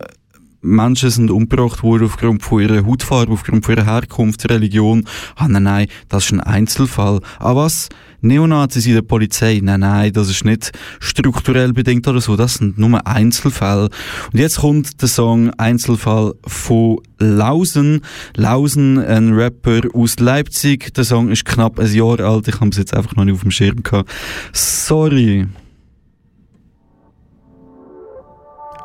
[0.66, 5.07] Menschen sind umgebracht worden aufgrund von ihrer Hautfarbe, aufgrund von ihrer Herkunft, Religion.
[5.37, 7.20] Ah, nein, nein, das ist ein Einzelfall.
[7.39, 7.89] Ah, was?
[8.21, 9.61] Neonazis in der Polizei?
[9.62, 12.37] Nein, nein, das ist nicht strukturell bedingt oder so.
[12.37, 13.89] Das sind nur Einzelfälle.
[14.33, 18.03] Und jetzt kommt der Song Einzelfall von Lausen.
[18.37, 20.95] Lausen, ein Rapper aus Leipzig.
[20.95, 22.49] Der Song ist knapp ein Jahr alt.
[22.49, 24.11] Ich habe es jetzt einfach noch nicht auf dem Schirm gehabt.
[24.53, 25.47] Sorry.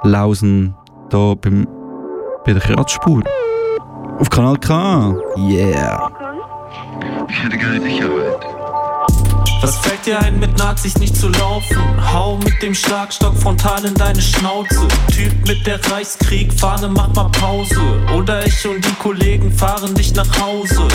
[0.03, 0.73] Lausen
[1.09, 1.67] da beim,
[2.45, 3.21] bei der Kratzspur.
[4.17, 5.15] Auf Kanal K.
[5.37, 6.11] Yeah.
[7.29, 8.60] Ich hätte gerne Sicherheit.
[9.61, 11.77] Was fällt dir ein, mit Nazis nicht zu laufen?
[12.11, 14.87] Hau mit dem Schlagstock frontal in deine Schnauze.
[15.13, 17.79] Typ mit der Reichskrieg, Fahne, mach mal Pause.
[18.17, 20.87] Oder ich und die Kollegen fahren dich nach Hause.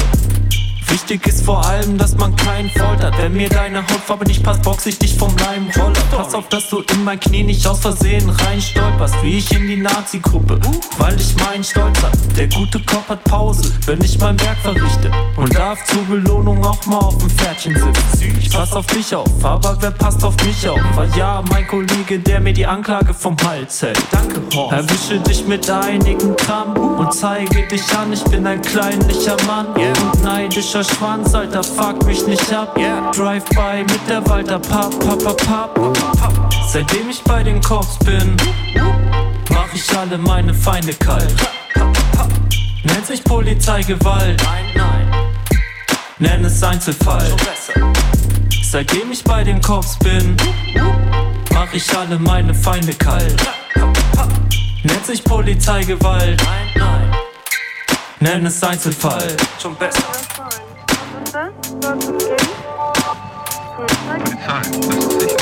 [0.89, 3.17] Wichtig ist vor allem, dass man keinen foltert.
[3.19, 5.93] Wenn mir deine Hautfarbe nicht passt, box ich dich vom Leim Roller.
[6.11, 9.77] Pass auf, dass du in mein Knie nicht aus Versehen reinstolperst, wie ich in die
[9.77, 10.61] Nazi-Gruppe.
[10.99, 12.13] Weil ich meinen Stolz hab.
[12.37, 15.11] Der gute Kopf hat Pause, wenn ich mein Werk verrichte.
[15.37, 18.39] Und darf zur Belohnung auch mal auf dem Pferdchen sitzen.
[18.39, 20.81] Ich pass auf dich auf, aber wer passt auf mich auf?
[20.95, 24.01] War ja mein Kollege, der mir die Anklage vom Hals hält.
[24.11, 24.73] Danke, Horst.
[24.73, 29.67] Erwische dich mit einigen Gramm und zeige dich an, ich bin ein kleinlicher Mann.
[29.67, 29.77] Und
[30.77, 32.75] neidischer Schwanz, Alter, fuck mich nicht ab.
[33.15, 36.55] Drive-by mit der Walter, pap, pap, pap, pap.
[36.69, 38.37] Seitdem ich bei den Cops bin,
[39.51, 41.35] mach ich alle meine Feinde kalt.
[42.85, 44.43] Nennt sich Polizeigewalt.
[44.43, 45.13] Nein, nein.
[46.19, 47.27] Nenn es Einzelfall.
[48.63, 50.37] Seitdem ich bei den Cops bin,
[51.53, 53.43] mach ich alle meine Feinde kalt.
[54.83, 56.43] Nennt sich Polizeigewalt.
[56.45, 57.17] Nein, nein.
[58.21, 59.37] nenn es Einzelfall.
[59.61, 60.36] Schon besser.
[61.87, 61.99] Time.
[64.73, 65.36] let's see.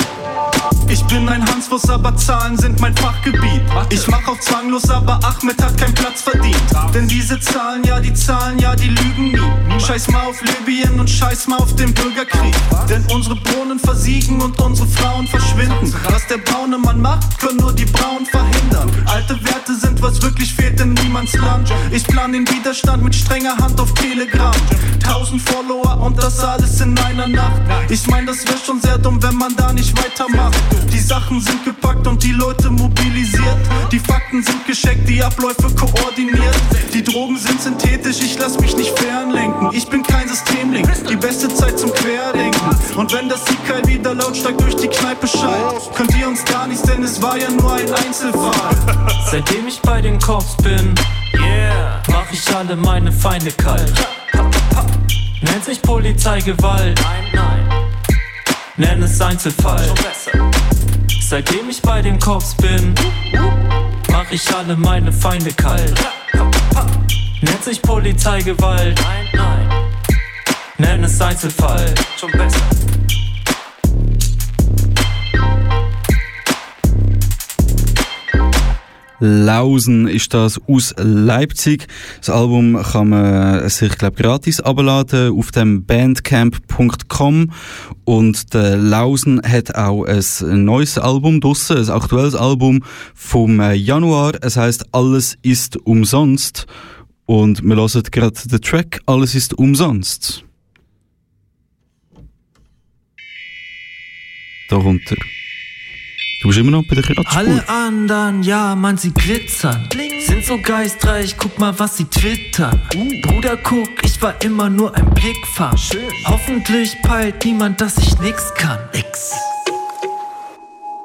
[0.95, 3.63] Ich bin ein Hansfuß, aber Zahlen sind mein Fachgebiet.
[3.91, 6.57] Ich mach auf zwanglos, aber Ahmed hat keinen Platz verdient.
[6.95, 9.81] Denn diese Zahlen, ja, die Zahlen, ja, die lügen nie.
[9.81, 12.55] Scheiß mal auf Libyen und scheiß mal auf den Bürgerkrieg.
[12.89, 15.93] Denn unsere Brunnen versiegen und unsere Frauen verschwinden.
[16.11, 18.89] Was der braune Mann macht, können nur die Brauen verhindern.
[19.07, 21.73] Alte Werte sind, was wirklich fehlt in niemands Land.
[21.91, 24.55] Ich plan den Widerstand mit strenger Hand auf Telegram.
[25.03, 27.63] Tausend Follower und das alles in einer Nacht.
[27.89, 30.55] Ich mein, das wäre schon sehr dumm, wenn man da nicht weitermacht.
[30.93, 33.59] Die Sachen sind gepackt und die Leute mobilisiert.
[33.93, 36.57] Die Fakten sind gescheckt, die Abläufe koordiniert.
[36.93, 39.71] Die Drogen sind synthetisch, ich lass mich nicht fernlenken.
[39.73, 42.61] Ich bin kein Systemling, die beste Zeit zum Querdenken.
[42.97, 46.83] Und wenn das Sikai wieder lautstark durch die Kneipe schallt, könnt ihr uns gar nichts,
[46.83, 48.77] denn es war ja nur ein Einzelfall.
[49.31, 50.95] Seitdem ich bei den Cops bin,
[51.35, 53.93] yeah, mach ich alle meine Feinde kalt.
[55.43, 57.01] Nennt sich Polizeigewalt.
[57.03, 57.71] Nein, nein.
[58.77, 59.85] Nenn es Einzelfall.
[61.35, 62.95] Seitdem ich bei den Cops bin,
[64.09, 65.93] mach ich alle meine Feinde kalt.
[67.41, 68.97] Nennt sich Polizeigewalt.
[69.03, 69.69] Nein, nein.
[70.79, 71.93] Nenn es Einzelfall.
[72.17, 72.61] Schon besser.
[79.21, 81.87] Lausen ist das aus Leipzig.
[82.19, 87.53] Das Album kann man sich, glaube gratis abladen auf dem bandcamp.com
[88.05, 92.83] und der Lausen hat auch ein neues Album draussen, ein aktuelles Album
[93.15, 94.33] vom Januar.
[94.43, 96.67] Es heißt Alles ist umsonst
[97.27, 100.45] und wir hören gerade den Track Alles ist umsonst.
[104.69, 105.17] Darunter.
[106.45, 107.39] Du bist immer noch bei der Kratzspur.
[107.39, 109.89] Alle anderen, ja, man, sie glitzern.
[110.27, 112.83] Sind so geistreich, guck mal, was sie twittern.
[113.23, 115.75] Bruder, guck, ich war immer nur ein Blickfang.
[116.27, 118.79] Hoffentlich peilt niemand, dass ich nix kann.
[118.93, 119.33] X.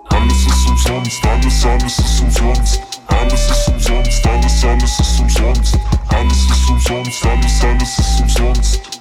[0.09, 2.81] Alles ist umsonst, alles, alles ist umsonst.
[3.07, 5.79] Alles ist umsonst, alles, alles ist umsonst.
[6.09, 8.98] Alles ist umsonst, alles, alles ist umsonst.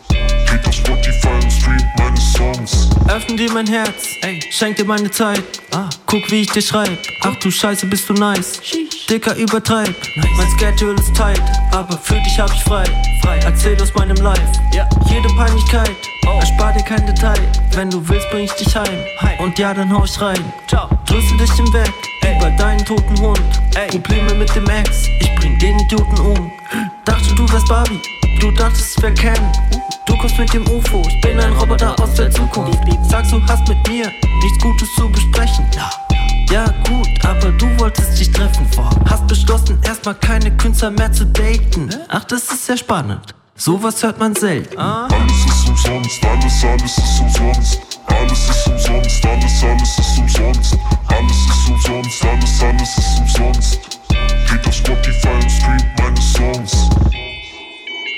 [0.51, 2.89] Geht auf Spotify und streamt meine Songs.
[3.09, 5.43] Öffne dir mein Herz, ey, schenk dir meine Zeit.
[5.73, 6.99] Ah, guck, wie ich dir schreib.
[7.23, 8.61] Ach du Scheiße, bist du nice.
[9.09, 9.95] Dicker, übertreib.
[10.17, 11.43] Mein Schedule ist tight,
[11.73, 12.85] aber für dich hab ich frei.
[13.23, 13.39] frei.
[13.45, 14.41] Erzähl aus meinem Life.
[14.73, 14.89] Ja.
[15.09, 15.97] Jede Peinlichkeit,
[16.27, 16.39] oh.
[16.41, 17.41] erspar dir kein Detail.
[17.73, 18.99] Wenn du willst, bring ich dich heim.
[19.39, 20.43] Und ja, dann hau ich rein.
[20.67, 20.89] Ciao.
[21.07, 21.93] Drüssel dich im Weg,
[22.23, 23.41] über deinen toten Hund.
[23.75, 23.89] Ey.
[23.89, 26.53] Probleme mit dem Ex, ich bring den Idioten um.
[27.05, 28.01] Dachte, du wärst Barbie,
[28.39, 29.53] du dachtest, wir kennen.
[30.07, 32.79] Du kommst mit dem UFO, ich bin ein Roboter aus der Zukunft.
[33.09, 34.07] Sagst du hast mit mir
[34.43, 35.67] nichts Gutes zu besprechen.
[36.51, 38.91] Ja, gut, aber du wolltest dich treffen vor.
[39.09, 41.91] Hast beschlossen, erstmal keine Künstler mehr zu daten.
[42.09, 43.35] Ach, das ist sehr spannend.
[43.57, 44.79] Sowas hört man selten.
[44.79, 47.81] Alles ist umsonst, alles, alles ist umsonst.
[48.07, 50.79] Alles ist umsonst, alles, alles ist umsonst.
[51.09, 53.81] Alles ist umsonst, alles, alles ist umsonst.
[54.51, 56.89] Geht auf Spotify und streamt meine Songs.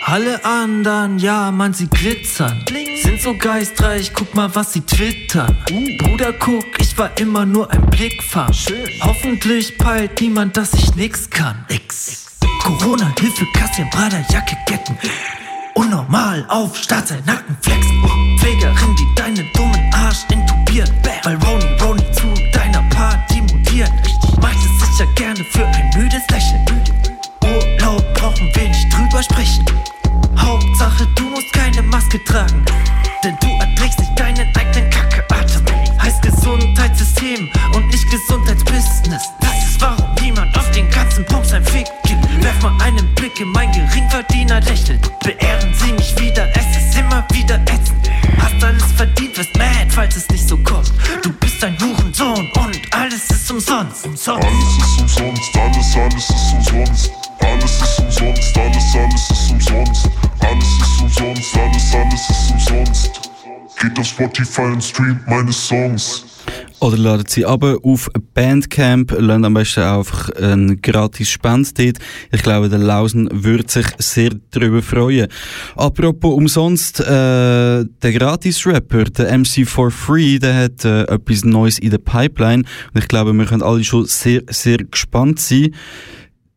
[0.02, 2.64] Alle anderen, ja, man, sie glitzern.
[3.02, 5.56] Sind so geistreich, guck mal, was sie twittern.
[5.98, 8.52] Bruder, guck, ich war immer nur ein Blickfang.
[9.02, 11.64] Hoffentlich peilt niemand, dass ich nix kann.
[11.68, 12.26] X.
[12.62, 14.96] Corona, Hilfe, Kassian, Prada, Jacke, Ketten.
[15.74, 18.02] Unnormal auf, Start sein Nacken flexen.
[18.38, 20.90] Pflegerin, die deinen dummen Arsch intubiert.
[21.24, 23.92] Weil Roni, Roni zu deiner Party mutiert.
[24.40, 26.64] Macht es sicher gerne für ein müdes Lächeln.
[27.42, 29.64] Urlaub brauchen wir nicht drüber sprechen.
[32.00, 32.64] Maske tragen.
[33.22, 33.59] Denn du
[64.20, 66.26] Spotify und streamt meine Songs.
[66.80, 71.72] Oder ladet sie aber auf Bandcamp, lernt am besten einfach einen gratis Spend.
[71.78, 75.28] Ich glaube, der Lausen würde sich sehr darüber freuen.
[75.74, 81.90] Apropos umsonst, äh, der Gratis-Rapper, der MC for Free, der hat äh, etwas Neues in
[81.90, 82.64] der Pipeline.
[82.92, 85.74] Und ich glaube, wir können alle schon sehr, sehr gespannt sein.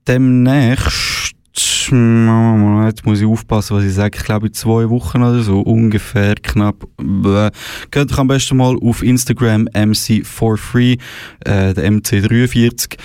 [0.05, 4.17] Demnächst Jetzt muss ich aufpassen, was ich sage.
[4.17, 6.83] Ich glaube, in zwei Wochen oder so, ungefähr knapp.
[6.97, 7.49] Bäh.
[7.91, 10.99] Geht doch am besten mal auf Instagram MC4Free,
[11.45, 12.97] äh, der MC43.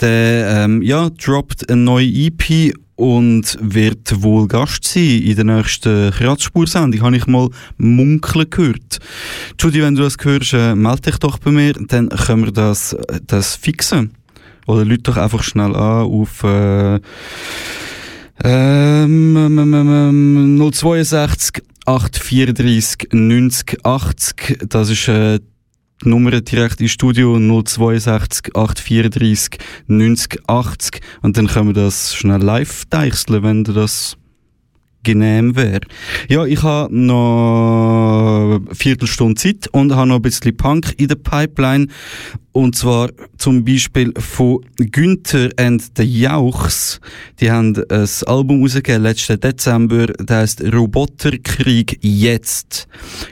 [0.00, 6.10] Der, ähm, ja, droppt eine neue EP und wird wohl Gast sein in der nächsten
[6.10, 7.48] Kratzspursendung, habe ich mal
[7.78, 8.98] munkeln gehört.
[9.58, 12.96] Judy, wenn du das hörst, äh, melde dich doch bei mir, dann können wir das,
[13.26, 14.12] das fixen.
[14.66, 17.00] Oder lüt doch einfach schnell an auf äh,
[18.42, 24.68] ähm, 062 834 90 80.
[24.68, 25.38] Das ist äh,
[26.02, 32.42] die Nummer direkt ins Studio 062 834 90 80 und dann können wir das schnell
[32.42, 34.16] live deichseln, wenn du das
[35.04, 35.82] genehm wäre.
[36.28, 41.16] Ja, ich habe noch eine Viertelstunde Zeit und habe noch ein bisschen Punk in der
[41.16, 41.86] Pipeline.
[42.52, 47.00] Und zwar zum Beispiel von Günther and the Jauchs.
[47.40, 52.86] Die haben ein Album rausgegeben letzten Dezember, das heißt Roboterkrieg jetzt.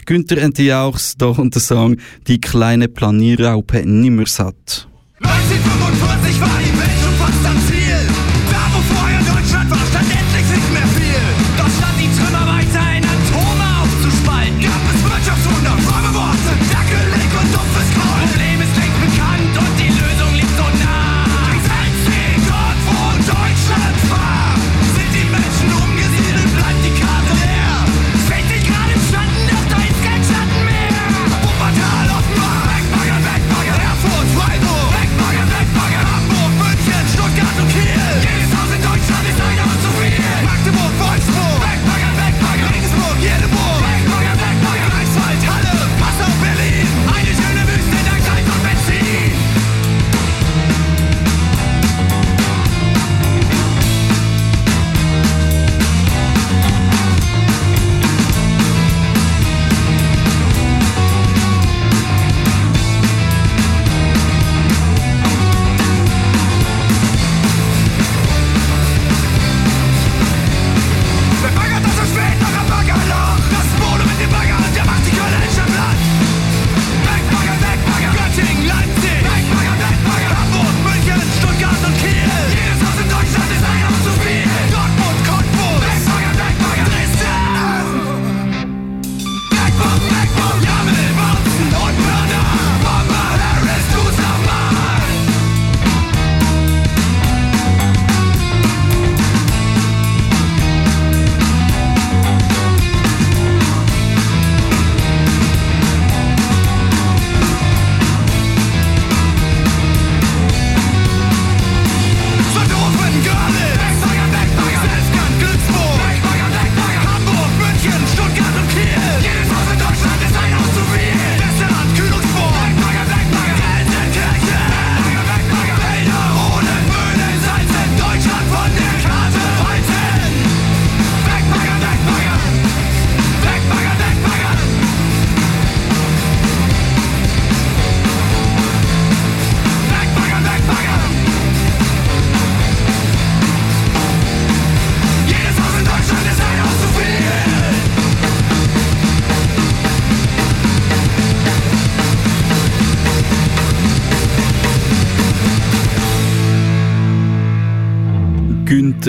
[0.06, 1.96] Günther and the Jauchs, da kommt der Song
[2.26, 4.88] Die kleine Planierraupe nimmer satt.
[5.20, 7.81] 1945 war die Welt schon fast am Ziel.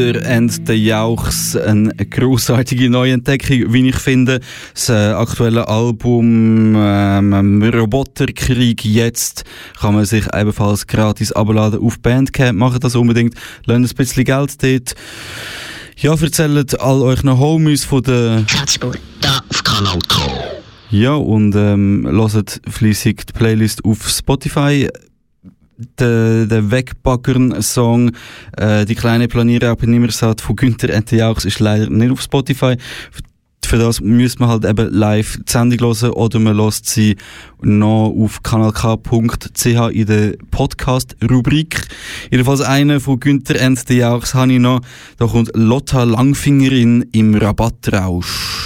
[0.04, 4.42] Günther and the Jauchs, eine grossartige Neuentdeckung, wie ich finde.
[4.74, 9.46] Das äh, aktuelle Album ähm, Roboterkrieg jetzt
[9.80, 12.60] kann man sich ebenfalls gratis abladen auf Bandcamp.
[12.60, 13.36] Macht das unbedingt,
[13.66, 14.96] lernt ein bisschen Geld dort.
[15.98, 20.22] Ja, erzählt all euch noch Homies von der Kratzspur, da auf Kanal K.
[20.90, 24.90] ja, und ähm, hört fleissig die Playlist auf Spotify.
[26.00, 28.12] Der, der Wegbaggern-Song
[28.58, 32.76] äh, «Die kleine Planierraupe Nimmersat» von Günther Ente Jauchs ist leider nicht auf Spotify.
[33.66, 37.16] Für das müsste man halt eben live die Sendung hören oder man lässt sie
[37.62, 41.88] noch auf kanalk.ch in der Podcast-Rubrik.
[42.30, 44.82] Jedenfalls einer von Günther Ente Jauchs habe ich noch.
[45.18, 48.63] Da kommt Lotta Langfingerin im Rabattrausch.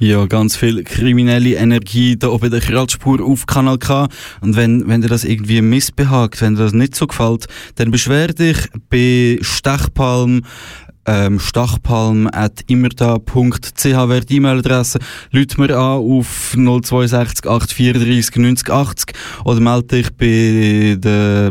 [0.00, 4.06] Ja, ganz viel kriminelle Energie da oben der Kratzspur auf Kanal K.
[4.40, 8.28] Und wenn, wenn dir das irgendwie missbehagt, wenn dir das nicht so gefällt, dann beschwer
[8.28, 8.58] dich
[8.90, 10.42] bei Stechpalm
[11.08, 14.98] ähm, stachpalm.immerda.ch wäre die E-Mail-Adresse.
[15.30, 21.50] Lüt mir an auf 062 834 90 80 oder melde dich bei, de,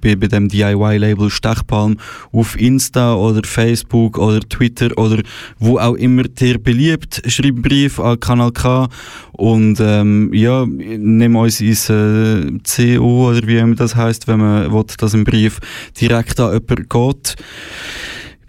[0.00, 1.98] bei, bei dem DIY-Label Stachpalm
[2.32, 5.22] auf Insta oder Facebook oder Twitter oder
[5.58, 7.22] wo auch immer dir beliebt.
[7.26, 8.88] Schreib einen Brief an Kanal K
[9.32, 14.72] und ähm, ja, nimm uns ins äh, CO oder wie immer das heißt, wenn man
[14.72, 15.60] will, dass ein Brief
[16.00, 17.36] direkt an jemanden geht.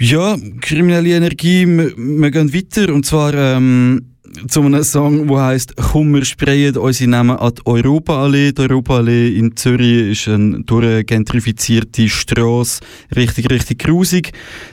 [0.02, 2.94] Ja, kriminelle Energie, wir, wir gehen weiter.
[2.94, 4.16] Und zwar ähm,
[4.48, 8.52] zu einem Song, der heisst «Komm, wir sprayen unsere Namen an die Europaallee».
[8.52, 12.82] Die Europaallee in Zürich ist eine durchgentrifizierte Strasse,
[13.16, 14.32] richtig, richtig grusig.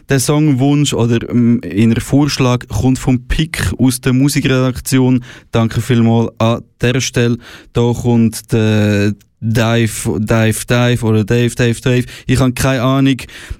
[0.08, 5.24] Der Songwunsch oder ähm, in der Vorschlag kommt vom Pick aus der Musikredaktion.
[5.50, 7.38] Danke vielmals an dieser Stelle.
[7.72, 12.06] Da kommt der Dive, Dive, Dive oder Dave, Dave, Dave.
[12.26, 13.16] Ich habe keine Ahnung.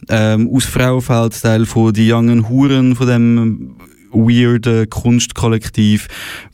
[0.09, 3.77] Ähm, aus Frauenfeld, Teil von die jungen Huren, von dem
[4.17, 6.09] weirden Kunstkollektiv,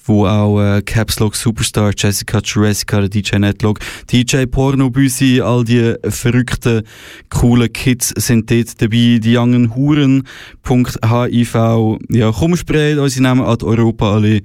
[0.05, 3.79] wo auch äh, Caps Lock Superstar, Jessica Jurassica, DJ Netlog,
[4.11, 6.83] DJ Pornobüsi, all die verrückten,
[7.31, 9.19] coolen Kids sind dort dabei.
[9.23, 11.55] Die jungen Huren.hiv.
[11.55, 14.41] Ja, komm, sprechen unsere Namen an Europa alle.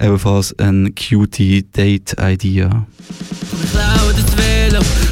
[0.00, 2.86] Ebenfalls ein cutie Date-Idea.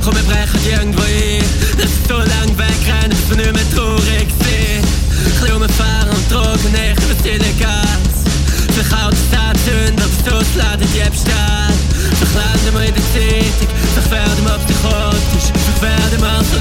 [0.03, 1.45] Komm, wir brechen irgendwo ein.
[1.77, 5.01] Das ist so lang wegrennen, dass wir nicht mehr traurig sind.
[5.27, 7.99] Ich will fahren und drogen nicht, was illegal.
[8.73, 11.73] Vielleicht Autos anzünden, aber so laden Diebstahl.
[12.19, 15.51] Vielleicht landen wir in der Zeitung, werden wir auf die Kotisch,
[15.81, 16.59] werden wir so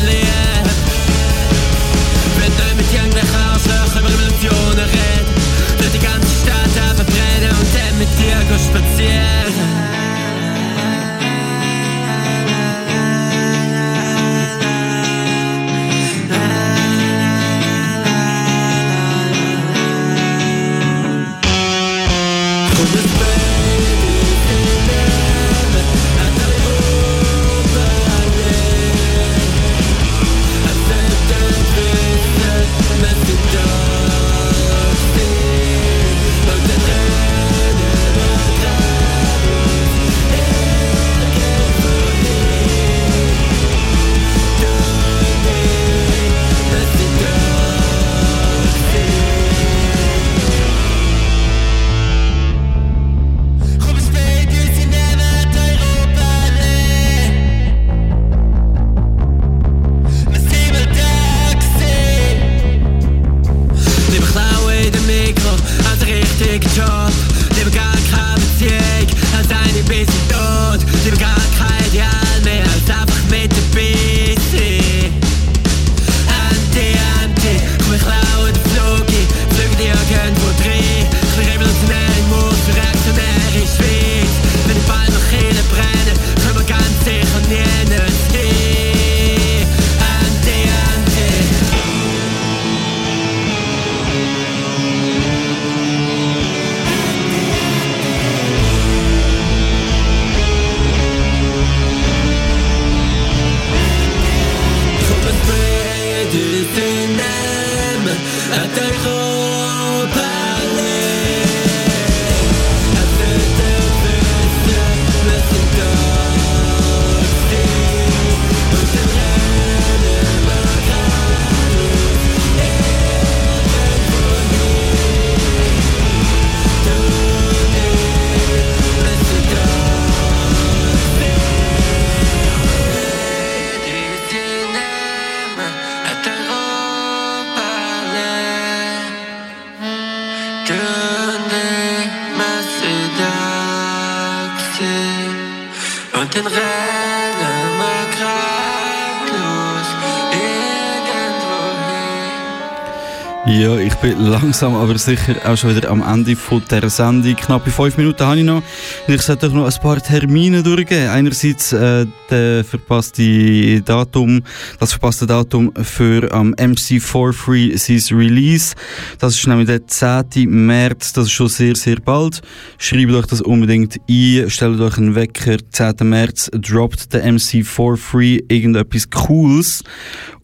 [154.20, 157.36] langsam aber sicher auch schon wieder am Ende von der Sendung.
[157.36, 158.62] Knappe fünf Minuten habe ich noch.
[159.08, 161.10] Ich sollte euch noch ein paar Termine durchgeben.
[161.10, 164.44] Einerseits äh, der verpasste Datum,
[164.80, 168.76] das verpasste Datum für am ähm, MC4 Free sein Release.
[169.20, 170.26] Das ist nämlich der 10.
[170.46, 172.42] März, das ist schon sehr, sehr bald.
[172.78, 175.58] Schreibt euch das unbedingt ein, stellt euch einen Wecker.
[175.72, 175.96] 10.
[176.02, 179.84] März droppt der MC4 Free irgendetwas Cooles.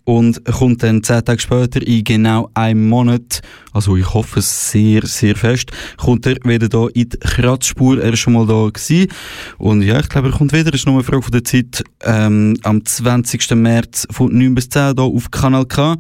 [0.05, 3.41] und kommt dann zehn Tage später in genau einem Monat,
[3.75, 8.01] also ich hoffe es sehr, sehr fest, kommt er wieder da in die Kratzspur.
[8.01, 9.11] Er ist schon mal da gewesen.
[9.57, 10.71] Und ja, ich glaube, er kommt wieder.
[10.71, 11.83] Das ist nur eine Frage von der Zeit.
[12.01, 13.51] Ähm, am 20.
[13.51, 15.97] März von 9 bis 10 hier auf Kanal K.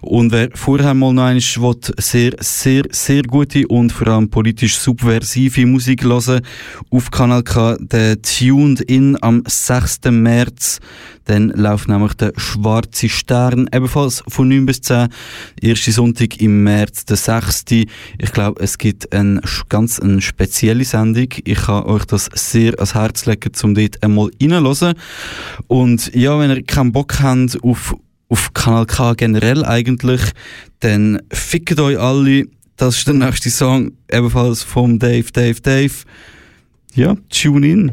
[0.00, 5.64] Und wer vorher mal noch einmal sehr, sehr, sehr gute und vor allem politisch subversive
[5.64, 6.40] Musik hören
[6.90, 10.00] auf Kanal K, der tuned in am 6.
[10.10, 10.80] März.
[11.24, 15.08] Dann läuft nämlich der Schwarze Stern, ebenfalls von 9 bis 10.
[15.60, 17.64] Erste Sonntag im März, der 6.
[17.70, 21.28] Ich glaube, es gibt eine ganz eine spezielle Sendung.
[21.44, 24.96] Ich kann euch das sehr ans Herz legen, um dort einmal reinzuhören.
[25.66, 27.94] Und ja, wenn ihr keinen Bock habt auf,
[28.28, 30.22] auf Kanal K generell eigentlich,
[30.80, 32.46] dann fickt euch alle.
[32.76, 35.92] Das ist der nächste Song, ebenfalls vom Dave, Dave, Dave.
[36.94, 37.92] Ja, tune in.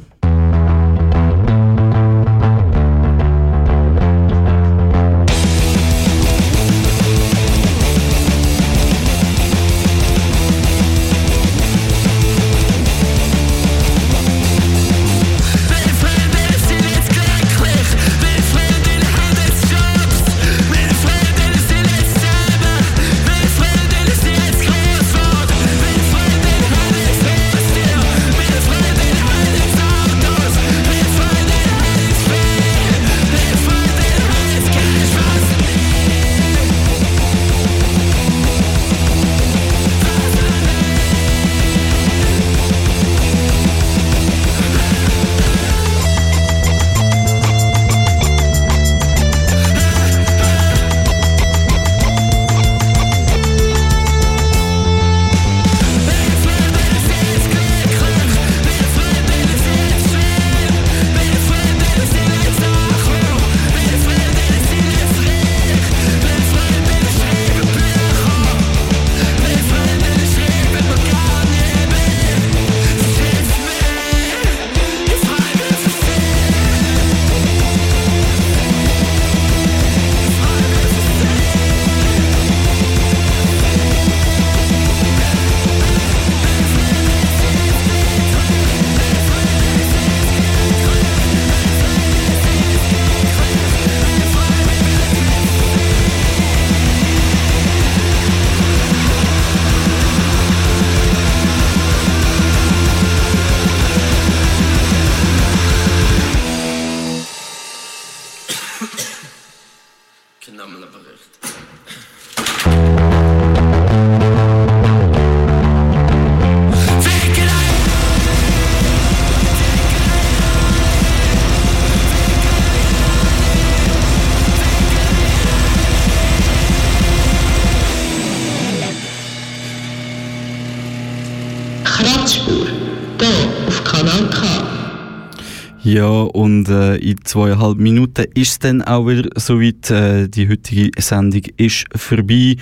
[135.90, 139.90] Ja, und äh, in zweieinhalb Minuten ist es dann auch wieder soweit.
[139.90, 142.58] Äh, die heutige Sendung ist vorbei.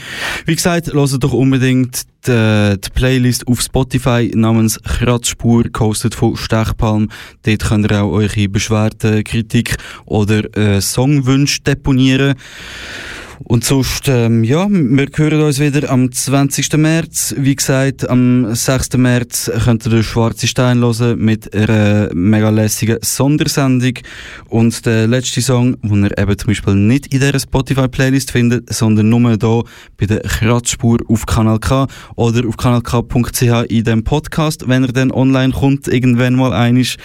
[0.46, 7.10] Wie gesagt, hört doch unbedingt die, die, Playlist auf Spotify namens Kratzspur, gehostet von Stechpalm.
[7.44, 12.36] Dort könnt ihr auch eure Beschwerden, Kritik oder äh, Songwünsche deponieren.
[13.44, 16.74] Und sonst, ähm, ja, wir hören uns wieder am 20.
[16.74, 17.36] März.
[17.38, 18.98] Wie gesagt, am 6.
[18.98, 23.94] März könnt ihr den Schwarze Stein hören mit einer mega lässigen Sondersendung.
[24.50, 29.10] Und der letzte Song, den ihr eben zum Beispiel nicht in dieser Spotify-Playlist findet, sondern
[29.10, 29.64] nur hier
[29.98, 35.12] bei der Kratzspur auf Kanal K oder auf kanalk.ch in dem Podcast, wenn er dann
[35.12, 36.98] online kommt, irgendwann mal einig.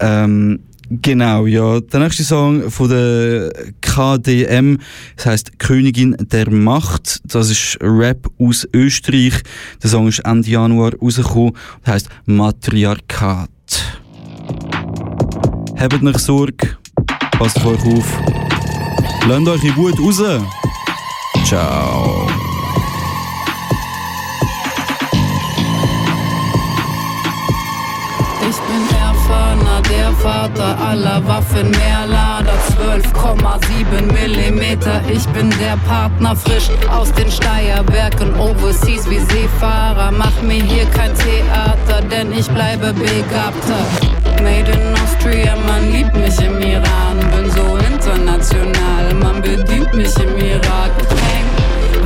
[0.00, 0.60] Ähm,
[1.00, 1.80] Genau, ja.
[1.80, 4.78] Der nächste Song von der KDM,
[5.16, 7.20] das heißt Königin der Macht.
[7.24, 9.42] Das ist Rap aus Österreich.
[9.82, 11.52] Der Song ist Ende Januar rausgekommen.
[11.82, 13.48] Das heißt Matriarchat.
[15.78, 16.76] Habt nicht Sorge.
[17.38, 18.20] Passt auf euch auf.
[19.26, 20.22] Lasst euch in Wut raus.
[21.46, 22.01] Ciao.
[30.22, 35.00] Vater aller Waffen, mehr Lader, 12,7 Millimeter.
[35.12, 40.12] Ich bin der Partner frisch aus den Steierwerken, Overseas wie Seefahrer.
[40.12, 43.82] Mach mir hier kein Theater, denn ich bleibe begabter.
[44.40, 47.18] Made in Austria, man liebt mich im Iran.
[47.34, 50.92] Bin so international, man bedient mich im Irak.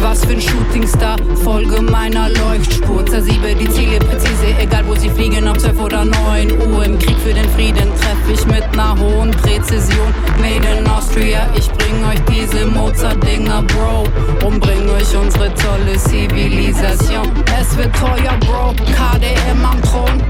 [0.09, 3.05] Was für ein Shootingstar, Folge meiner Leuchtspur.
[3.07, 6.85] Zersiebe die Ziele präzise, egal wo sie fliegen, ob 12 oder 9 Uhr.
[6.85, 10.15] Im Krieg für den Frieden treff ich mit ner hohen Präzision.
[10.39, 14.05] Made in Austria, ich bring euch diese Mozart-Dinger, Bro.
[14.47, 17.29] Und bring euch unsere tolle Zivilisation.
[17.61, 20.23] Es wird teuer, Bro, KDM am Thron.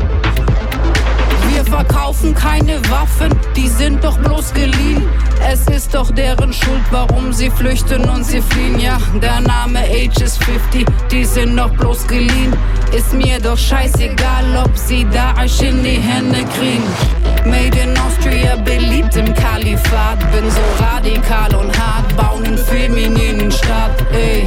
[1.57, 5.03] Wir verkaufen keine Waffen, die sind doch bloß geliehen.
[5.51, 8.79] Es ist doch deren Schuld, warum sie flüchten und sie fliehen.
[8.79, 12.53] Ja, der Name Age is 50, die sind doch bloß geliehen.
[12.95, 16.85] Ist mir doch scheißegal, ob sie Daesh in die Hände kriegen.
[17.47, 20.19] Made in Austria, beliebt im Kalifat.
[20.33, 24.47] Bin so radikal und hart, bauen einen femininen Staat, ey.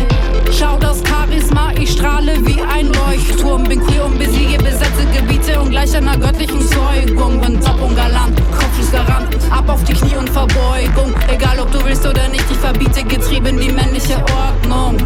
[0.52, 3.64] Schau das Charisma, ich strahle wie ein Leuchtturm.
[3.64, 6.62] Bin queer und besiege besetzte Gebiete und gleich einer göttlichen
[7.00, 7.40] Zeugung.
[7.42, 11.14] Bin top und galant, Kopfschussgarant, ab auf die Knie und Verbeugung.
[11.28, 14.98] Egal ob du willst oder nicht, ich verbiete getrieben die männliche Ordnung.